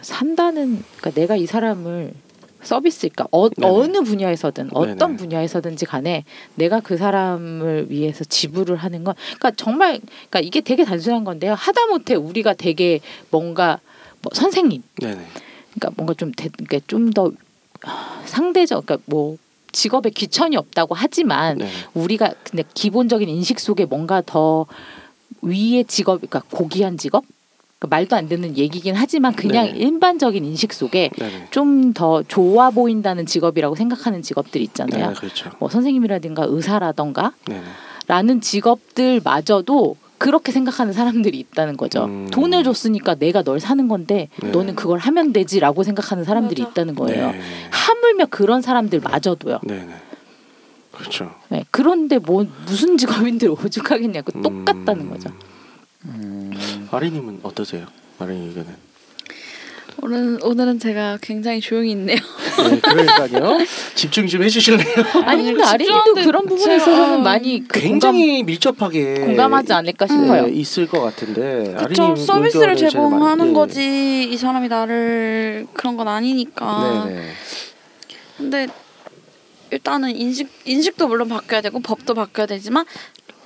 [0.00, 2.14] 산다는 그러니까 내가 이 사람을
[2.62, 3.70] 서비스 그러니까 어, 네네.
[3.70, 5.16] 어느 분야에서든 어떤 네네.
[5.16, 6.24] 분야에서든지 간에
[6.54, 12.14] 내가 그 사람을 위해서 지불을 하는 건 그러니까 정말 그러니까 이게 되게 단순한 건데요 하다못해
[12.14, 13.80] 우리가 되게 뭔가
[14.22, 15.26] 뭐 선생님 네네.
[15.74, 17.32] 그러니까 뭔가 좀 대, 그러니까 좀더
[18.24, 19.36] 상대적 그러니까 뭐
[19.72, 21.58] 직업에 귀천이 없다고 하지만.
[21.94, 24.66] 우리가 근데 기본적인 인식 속에 뭔가 더
[25.42, 27.24] 위의 직업 그러니까 고귀한 직업
[27.84, 29.78] 그러니까 말도 안 되는 얘기긴 하지만 그냥 네네.
[29.78, 31.48] 일반적인 인식 속에 네네.
[31.50, 35.06] 좀더 좋아 보인다는 직업이라고 생각하는 직업들 있잖아요.
[35.06, 35.14] 네네.
[35.14, 35.50] 그렇죠.
[35.58, 37.62] 뭐 선생님이라든가 의사라던가 네네.
[38.06, 42.04] 라는 직업들마저도 그렇게 생각하는 사람들이 있다는 거죠.
[42.04, 42.28] 음.
[42.30, 44.50] 돈을 줬으니까 내가 널 사는 건데 네.
[44.50, 46.70] 너는 그걸 하면 되지라고 생각하는 사람들이 맞아.
[46.70, 47.32] 있다는 거예요.
[47.32, 47.40] 네.
[47.70, 49.60] 하물며 그런 사람들마저도요.
[49.64, 49.94] 네네.
[50.92, 51.34] 그렇죠.
[51.48, 55.10] 네, 그런데 뭐 무슨 직업인들 오죽하겠냐고 똑같다는 음.
[55.10, 55.30] 거죠.
[56.06, 57.86] 음, 아리님은 어떠세요?
[58.18, 58.84] 아리 의견은?
[60.02, 62.16] 오늘 오늘은 제가 굉장히 조용히 있네요.
[62.18, 63.58] 네, 그러니까요.
[63.94, 64.84] 집중 좀 해주실래요?
[65.24, 70.46] 아니 근데 아린이도 그런 부분에 있어서는 어, 많이 그 굉장히 밀접하게 공감, 공감하지 않을까 싶어요.
[70.46, 71.74] 네, 있을 것 같은데.
[71.86, 73.52] 그쵸 아린님 서비스를 제공하는 많이- 네.
[73.54, 77.32] 거지 이 사람이 나를 그런 건 아니니까 네네.
[78.36, 78.66] 근데
[79.70, 82.84] 일단은 인식 인식도 물론 바뀌어야 되고 법도 바뀌어야 되지만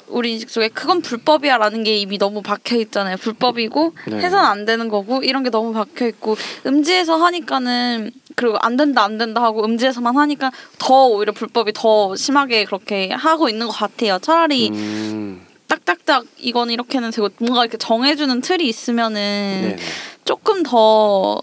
[0.09, 3.16] 우리 인식 속에 그건 불법이야라는 게 이미 너무 박혀 있잖아요.
[3.16, 4.16] 불법이고 네.
[4.18, 6.36] 해서는 안 되는 거고 이런 게 너무 박혀 있고
[6.66, 12.64] 음지에서 하니까는 그리고 안 된다 안 된다 하고 음지에서만 하니까 더 오히려 불법이 더 심하게
[12.64, 14.18] 그렇게 하고 있는 것 같아요.
[14.18, 19.76] 차라리 음, 딱딱딱 이건 이렇게는 되고 뭔가 이렇게 정해주는 틀이 있으면은 네네.
[20.24, 21.40] 조금 더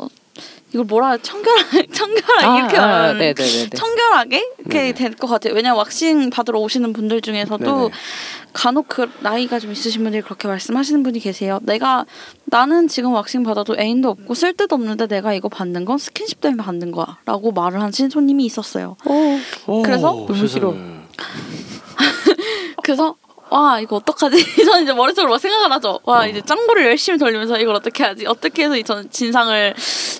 [0.73, 3.69] 이걸 뭐라 청결하게 청결하게 이렇게 말하면 네네 네.
[3.69, 4.93] 청결하게 이렇게 네네.
[4.93, 5.53] 될것 같아요.
[5.53, 7.89] 왜냐면 왁싱 받으러 오시는 분들 중에서도 네네.
[8.53, 11.59] 간혹 그 나이가 좀 있으신 분들이 그렇게 말씀하시는 분이 계세요.
[11.63, 12.05] 내가
[12.45, 16.63] 나는 지금 왁싱 받아도 애인도 없고 쓸 데도 없는데 내가 이거 받는 건 스킨십 때문에
[16.63, 18.97] 받는 거야라고 말을 하신 손님이 있었어요.
[19.67, 20.73] 오, 그래서 너무 싫어.
[22.83, 23.15] 그래서
[23.55, 24.35] 와 이거 어떡하지?
[24.65, 25.99] 저는 이제 머릿속으로 막 생각을 하죠.
[26.03, 28.25] 와 이제 짱구를 열심히 돌리면서 이걸 어떻게 하지?
[28.25, 29.73] 어떻게 해서 이전 진상을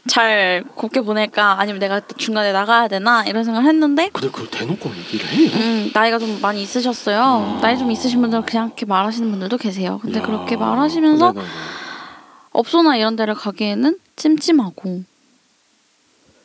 [0.08, 1.60] 잘 곱게 보낼까?
[1.60, 3.26] 아니면 내가 또 중간에 나가야 되나?
[3.26, 5.52] 이런 생각을 했는데 근데 그걸 대놓고 얘기를 해요?
[5.54, 7.60] 음, 나이가 좀 많이 있으셨어요.
[7.62, 10.00] 나이 좀 있으신 분들은 그냥 이렇게 말하시는 분들도 계세요.
[10.02, 10.24] 근데 야.
[10.24, 11.34] 그렇게 말하시면서.
[12.52, 15.04] 업소나 이런 데를 가기에는 찜찜하고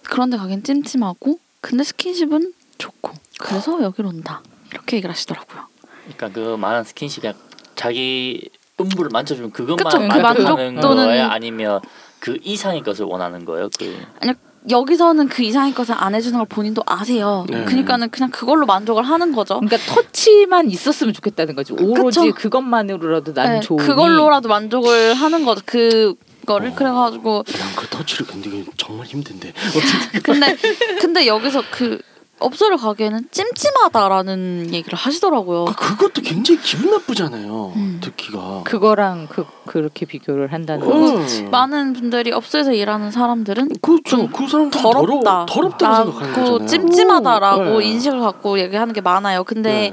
[0.03, 4.43] 그런 데 가기엔 찜찜하고 근데 스킨십은 좋고 그래서 여기로 온다.
[4.73, 5.70] 이렇게 얘기를 하시더라고요.
[6.17, 7.33] 그러니까 그 많은 스킨십이
[7.75, 8.49] 자기
[8.81, 11.25] 음부를 만져주면 그것만 그 만족하는 만족도는- 거예요?
[11.27, 11.81] 아니면
[12.19, 13.69] 그 이상의 것을 원하는 거예요?
[13.79, 14.33] 그 아니
[14.69, 17.47] 여기서는 그 이상의 것을 안 해주는 걸 본인도 아세요.
[17.49, 17.65] 네.
[17.65, 19.59] 그러니까는 그냥 그걸로 만족을 하는 거죠.
[19.61, 21.73] 그러니까 터치만 있었으면 좋겠다는 거지.
[21.73, 22.35] 오로지 그쵸.
[22.35, 23.87] 그것만으로라도 난 네, 좋으니.
[23.87, 25.63] 그걸로라도 만족을 하는 거죠.
[25.65, 26.15] 그
[26.47, 26.75] 거를 어.
[26.75, 29.53] 그래가지고 그냥 그 터치를 견디기 정말 힘든데
[30.25, 30.57] 근데
[31.01, 31.99] 근데 여기서 그
[32.41, 35.67] 업소를 가기에는 찜찜하다라는 얘기를 하시더라고요.
[35.67, 37.73] 그, 그것도 굉장히 기분 나쁘잖아요.
[37.77, 38.01] 음.
[38.03, 38.63] 듣기가.
[38.65, 40.93] 그거랑 그 그렇게 비교를 한다는 거.
[40.93, 41.51] 음.
[41.51, 44.17] 많은 분들이 업소에서 일하는 사람들은 그렇죠.
[44.17, 46.67] 좀그 사람 더럽다, 더럽다고 생각하는 거잖아요.
[46.67, 47.87] 찜찜하다라고 네.
[47.87, 49.45] 인식을 갖고 얘기하는 게 많아요.
[49.45, 49.93] 근데 네.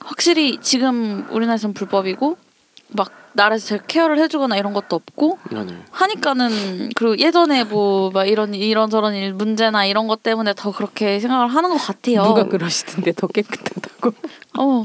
[0.00, 2.36] 확실히 지금 우리나라에서는 불법이고
[2.88, 5.74] 막 나라에서 제가 케어를 해주거나 이런 것도 없고 네, 네.
[5.90, 11.20] 하니까는 그리고 예전에 뭐 막 이런 이런 저런 일 문제나 이런 것 때문에 더 그렇게
[11.20, 12.22] 생각을 하는 것 같아요.
[12.22, 14.12] 누가 그러시던데 더 깨끗하다고.
[14.58, 14.82] 어.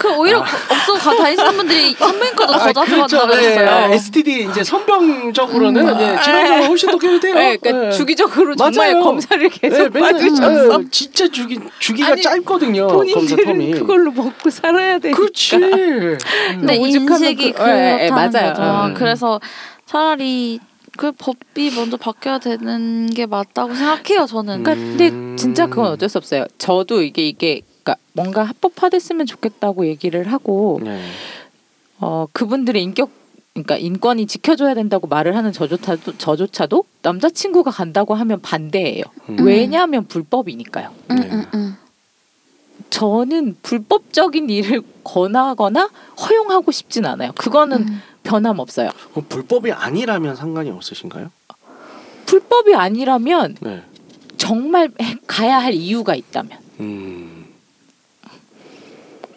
[0.00, 3.18] 그 오히려 업소 가 다니시는 분들이 선배님 거도 더 자주 그렇죠.
[3.18, 3.92] 간다고 네, 했어요.
[3.92, 5.94] STD 이제 선병적으로는 음.
[5.94, 7.34] 이제 질환자가 훨씬 더 깨끗해요.
[7.34, 7.96] 네, 그러니까 네.
[7.98, 9.04] 주기적으로 정말 맞아요.
[9.04, 12.86] 검사를 계속 네, 받으셔서 네, 진짜 주기 주기가 아니, 짧거든요.
[12.88, 13.78] 검사 본인들은 텀이.
[13.78, 15.20] 그걸로 먹고 살아야 되니까.
[15.20, 15.56] 그렇지.
[15.56, 16.18] 음.
[16.48, 18.52] 근데 오죽하면 인식이 그- 예, 예, 그렇다는 맞아요.
[18.54, 18.62] 거죠.
[18.88, 18.94] 음.
[18.94, 19.40] 그래서
[19.84, 20.60] 차라리
[20.96, 24.24] 그 법이 먼저 바뀌어야 되는 게 맞다고 생각해요.
[24.26, 24.62] 저는.
[24.62, 25.36] 그러니까 근데 음.
[25.38, 26.46] 진짜 그건 어쩔 수 없어요.
[26.56, 31.02] 저도 이게 이게 그러니까 뭔가 합법화됐으면 좋겠다고 얘기를 하고 네.
[32.00, 33.10] 어 그분들의 인격
[33.52, 39.02] 그러니까 인권이 지켜줘야 된다고 말을 하는 저조차도 저조차도 남자친구가 간다고 하면 반대예요.
[39.28, 39.36] 음.
[39.40, 40.90] 왜냐하면 불법이니까요.
[41.10, 41.28] 음, 네.
[41.30, 41.76] 음, 음.
[42.90, 47.32] 저는 불법적인 일을 권하거나 허용하고 싶진 않아요.
[47.32, 48.02] 그거는 음.
[48.22, 48.90] 변함없어요.
[49.12, 51.30] 그럼 불법이 아니라면 상관이 없으신가요?
[52.26, 53.82] 불법이 아니라면 네.
[54.36, 57.29] 정말 해- 가야 할 이유가 있다면 음.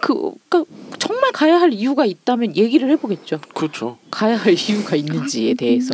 [0.03, 0.65] 그 그러니까
[0.99, 3.39] 정말 가야 할 이유가 있다면 얘기를 해보겠죠.
[3.53, 3.97] 그렇죠.
[4.11, 5.93] 가야 할 이유가 있는지에 대해서.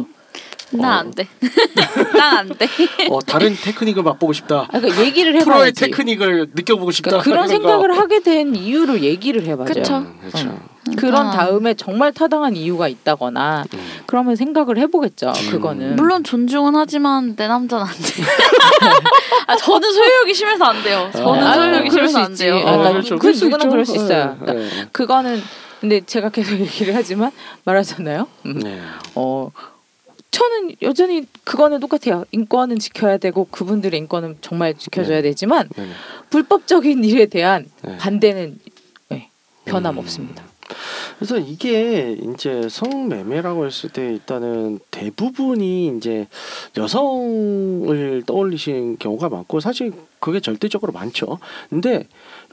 [0.72, 1.28] 난안 돼.
[2.18, 2.68] 난안 돼.
[3.12, 4.68] 어, 다른 테크닉을 맛보고 싶다.
[4.72, 5.82] 아, 그러니까 얘기를 프로의 해봐야지.
[5.86, 7.20] 테크닉을 느껴보고 싶다.
[7.20, 7.48] 그러니까 그런.
[7.48, 9.74] 생각을 하게 된 이유를 얘기를 해봐죠.
[9.76, 9.98] 그쵸.
[9.98, 10.60] 음, 그렇죠.
[10.96, 11.32] 그런 아.
[11.32, 13.80] 다음에 정말 타당한 이유가 있다거나 음.
[14.06, 15.30] 그러면 생각을 해보겠죠.
[15.30, 15.52] 음.
[15.52, 18.24] 그거는 물론 존중은 하지만 내 남자는 안 돼.
[19.48, 21.10] 아, 저는 소유욕이 심해서 안 돼요.
[21.14, 22.36] 저는 아, 소유욕이 심해서 수 안.
[22.36, 22.58] 돼요.
[22.58, 23.18] 아, 그러니까 그렇죠.
[23.18, 23.70] 그 누구나 있죠.
[23.70, 24.26] 그럴 수 있어요.
[24.32, 24.88] 네, 그러니까 네.
[24.92, 25.42] 그거는
[25.80, 27.32] 근데 제가 계속 얘기를 하지만
[27.64, 28.28] 말하잖아요.
[28.46, 28.60] 음.
[28.60, 28.82] 네.
[29.16, 29.50] 어
[30.32, 32.26] 저는 여전히 그거는 똑같아요.
[32.32, 35.22] 인권은 지켜야 되고 그분들의 인권은 정말 지켜줘야 네.
[35.24, 35.86] 되지만 네.
[35.86, 35.92] 네.
[36.30, 37.98] 불법적인 일에 대한 네.
[37.98, 38.60] 반대는
[39.10, 39.30] 네,
[39.66, 40.00] 변함 음.
[40.00, 40.44] 없습니다.
[41.18, 46.28] 그래서 이게 이제 성매매라고 했을 때 일단은 대부분이 이제
[46.78, 51.40] 여성을 떠올리시는 경우가 많고 사실 그게 절대적으로 많죠.
[51.70, 52.08] 근데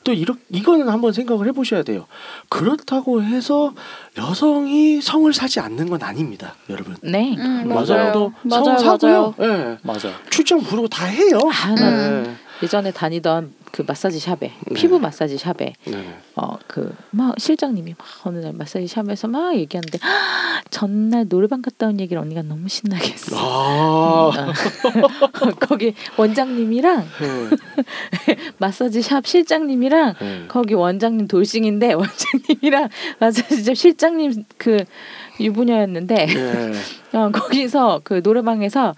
[0.04, 2.06] 또 이렇 이거는 한번 생각을 해보셔야 돼요.
[2.48, 3.74] 그렇다고 해서
[4.16, 6.96] 여성이 성을 사지 않는 건 아닙니다, 여러분.
[7.02, 7.34] 네.
[7.36, 8.12] 음, 맞아요.
[8.12, 8.78] 성 맞아요.
[8.78, 9.34] 사고요.
[9.40, 9.78] 예.
[9.82, 10.10] 맞아.
[10.30, 11.40] 출장 부르고 다 해요.
[11.52, 11.90] 아, 나
[12.22, 12.36] 네.
[12.62, 14.74] 예전에 다니던 그 마사지 샵에 네.
[14.74, 16.18] 피부 마사지 샵에 네네.
[16.34, 19.98] 어그 막 실장님이 막 어느 날 마사지 샵에서 막 얘기하는데
[20.70, 23.36] 전날 노래방 갔다 온 얘기를 언니가 너무 신나게 했어.
[23.36, 24.30] 아.
[24.30, 24.32] 어.
[25.60, 28.36] 거기 원장님이랑 네.
[28.56, 30.44] 마사지 샵 실장님이랑 네.
[30.48, 34.86] 거기 원장님 돌싱인데 원장님이랑 마사지 샵 실장님 그
[35.38, 36.72] 유부녀였는데 네.
[37.12, 38.94] 어, 거기서 그 노래방에서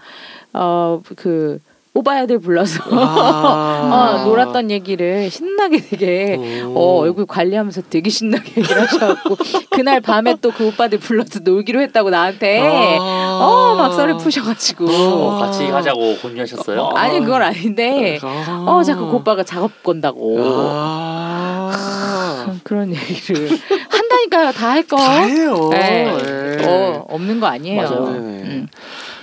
[0.53, 1.59] 어그
[1.95, 4.21] 오바야들 불러서 아.
[4.23, 6.75] 어, 놀았던 얘기를 신나게 되게 오.
[6.79, 9.37] 어, 얼굴 관리하면서 되게 신나게 얘기를 하셔갖고
[9.71, 13.39] 그날 밤에 또 그 오빠들 불러서 놀기로 했다고 나한테 아.
[13.41, 16.91] 어 막설을 푸셔가지고 어, 같이 가자고 권유하셨어요?
[16.95, 18.65] 아니 그건 아닌데 아.
[18.67, 22.57] 어 자꾸 그 오빠가 작업 건다고 아.
[22.65, 23.51] 그런 얘기를
[23.89, 24.97] 한다니까요 다 할 거.
[24.97, 25.69] 다 해요.
[25.73, 26.57] 네.
[26.57, 26.67] 네.
[26.67, 27.83] 어 없는 거 아니에요.
[27.83, 28.05] 맞아요.
[28.13, 28.43] 네네.
[28.43, 28.67] 음.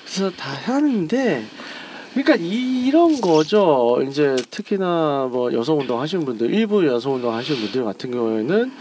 [0.04, 1.44] 그래서 다 하는데
[2.16, 4.02] 그러니까 이런 거죠.
[4.08, 8.72] 이제 특히나 뭐 여성 운동 하시는 분들, 일부 여성 운동 하시는 분들 같은 경우에는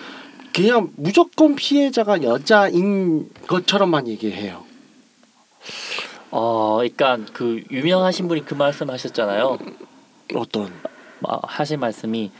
[0.55, 4.63] 그냥 무조건 피해자가 여자인 것처럼만 얘기해요.
[6.31, 9.59] 어, 그러니까 그 유명하신 분이 그 말씀하셨잖아요.
[10.37, 10.71] 어떤?
[11.27, 12.31] 아, 하신 말씀이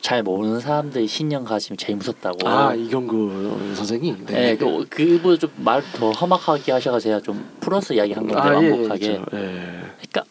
[0.00, 2.48] 잘 모르는 사람들이 신념 가지면 제일 무섭다고.
[2.48, 4.24] 아 이경구 선생님.
[4.26, 9.06] 네, 그 그분 좀말 더 험악하게 하셔가 제가 좀 풀어서 이야기한 건데 아, 예, 완곡하게.
[9.06, 9.36] 예, 그렇죠.
[9.36, 9.83] 예.
[10.10, 10.24] 그러니까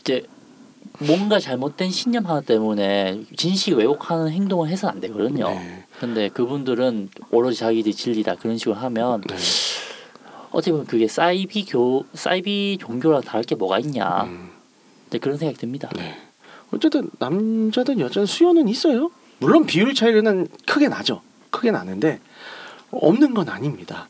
[0.00, 0.24] 이제
[0.98, 5.48] 뭔가 잘못된 신념 하나 때문에 진실 왜곡하는 행동을 해서는 안 되거든요.
[5.48, 5.84] 네.
[5.98, 9.36] 근데 그분들은 오로지 자기들이 진리다 그런 식으로 하면 네.
[10.50, 14.24] 어떻게 보면 그게 사이비 교 사이비 종교랑 다를 게 뭐가 있냐.
[14.24, 14.50] 음,
[15.10, 15.88] 네, 그런 생각이 듭니다.
[15.96, 16.18] 네.
[16.72, 19.10] 어쨌든 남자든 여자든 수요는 있어요.
[19.38, 21.22] 물론 비율 차이는 크게 나죠.
[21.50, 22.20] 크게 나는데
[22.90, 24.08] 없는 건 아닙니다.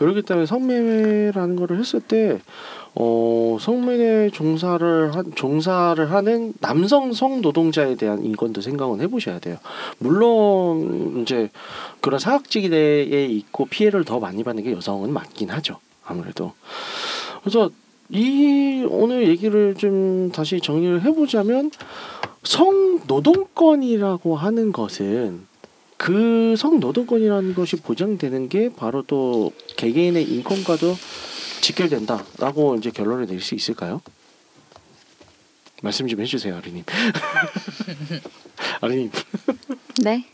[0.00, 2.40] 그렇기 때문에 성매매라는 거를 했을 때
[2.94, 9.58] 어, 성매매 종사를 한 종사를 하는 남성 성 노동자에 대한 인권도 생각은 해보셔야 돼요.
[9.98, 11.50] 물론 이제
[12.00, 15.76] 그런 사각지대에 있고 피해를 더 많이 받는 게 여성은 맞긴 하죠.
[16.02, 16.54] 아무래도
[17.42, 17.68] 그래서
[18.08, 21.70] 이 오늘 얘기를 좀 다시 정리를 해보자면
[22.42, 25.46] 성 노동권이라고 하는 것은
[25.98, 29.52] 그 성 노동권이라는 것이 보장되는 게 바로 또
[29.84, 30.94] 개개인의 인권과도
[31.62, 34.02] 직결된다라고 이제 결론을 낼수 있을까요?
[35.82, 36.84] 말씀 좀 해주세요, 아리님.
[38.82, 39.10] 아리님
[40.02, 40.24] 네.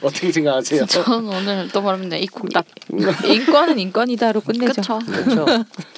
[0.00, 0.86] 어떻게 생각하세요?
[0.88, 2.16] 전 오늘 또 말합니다.
[2.16, 2.64] 이국답.
[3.26, 4.98] 인권은 인권이다로 끝내죠.
[4.98, 5.46] 그렇죠.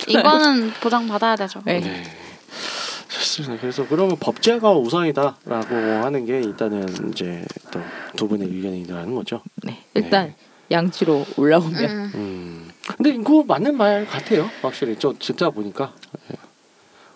[0.08, 1.62] 이거는 보장 받아야 되죠.
[1.64, 1.78] 네.
[1.80, 2.02] 네.
[3.08, 3.60] 좋습니다.
[3.60, 7.80] 그래서 그러면 법제가 우선이다라고 하는 게 일단은 이제 또
[8.16, 9.42] 두 분의 의견이라는 거죠.
[9.62, 9.84] 네.
[9.94, 10.34] 일단
[10.70, 12.12] 양지로 올라오면 음.
[12.14, 12.70] 음.
[12.96, 14.48] 근데 그거 맞는 말 같아요.
[14.62, 15.92] 확실히 저 진짜 보니까
[16.32, 16.36] 예.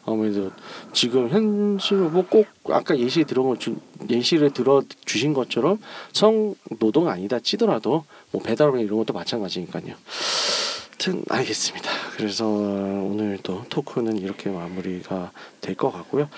[0.04, 0.50] 아무래도
[0.92, 3.76] 지금 현실로 뭐 꼭 아까 예시 들어 주,
[4.08, 5.78] 예시를 들어 주신 것처럼
[6.12, 9.94] 성 노동 아니다 치더라도 뭐 배달원 이런 것도 마찬가지니까요.
[11.00, 11.90] 하여튼 알겠습니다.
[12.14, 15.32] 그래서 오늘 또 토크는 이렇게 마무리가
[15.62, 16.28] 될 것 같고요.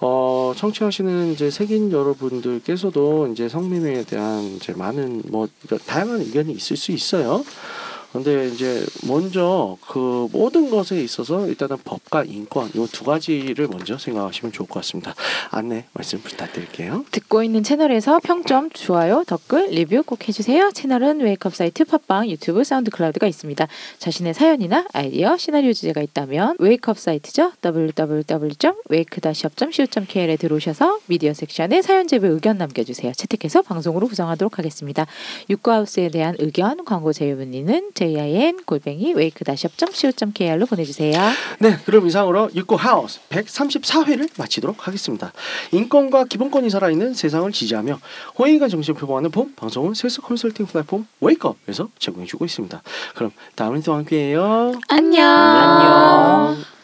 [0.00, 5.46] 어, 청취하시는 이제 색인 여러분들께서도 이제 성매매에 대한 이제 많은 뭐
[5.84, 7.44] 다양한 의견이 있을 수 있어요.
[8.16, 14.52] 근데 이제 먼저 그 모든 것에 있어서 일단은 법과 인권 이 두 가지를 먼저 생각하시면
[14.52, 15.14] 좋을 것 같습니다.
[15.50, 17.04] 안내 말씀 부탁드릴게요.
[17.10, 20.70] 듣고 있는 채널에서 평점, 좋아요, 댓글, 리뷰 꼭 해주세요.
[20.72, 23.66] 채널은 웨이크업 사이트 팟빵, 유튜브, 사운드 클라우드가 있습니다.
[23.98, 27.52] 자신의 사연이나 아이디어, 시나리오 주제가 있다면 웨이크업 사이트죠.
[27.64, 33.12] www.wake-up.co.kr에 들어오셔서 미디어 섹션에 사연 제보 의견 남겨주세요.
[33.12, 35.06] 채택해서 방송으로 구성하도록 하겠습니다.
[35.50, 41.18] 육구하우스에 대한 의견, 광고 제휴 문의는 jin 골뱅이 wake-up.co.kr로 보내주세요.
[41.58, 45.32] 네, 그럼 이상으로 육구 하우스 134회를 마치도록 하겠습니다.
[45.72, 47.98] 인권과 기본권이 살아있는 세상을 지지하며
[48.38, 52.82] 호의가 정신을 표방하는 본 방송은 섹스 컨설팅 플랫폼 웨이크업에서 제공해주고 있습니다.
[53.14, 54.72] 그럼 다음에 또 함께해요.
[54.88, 55.26] 안녕.
[55.26, 56.75] 안녕.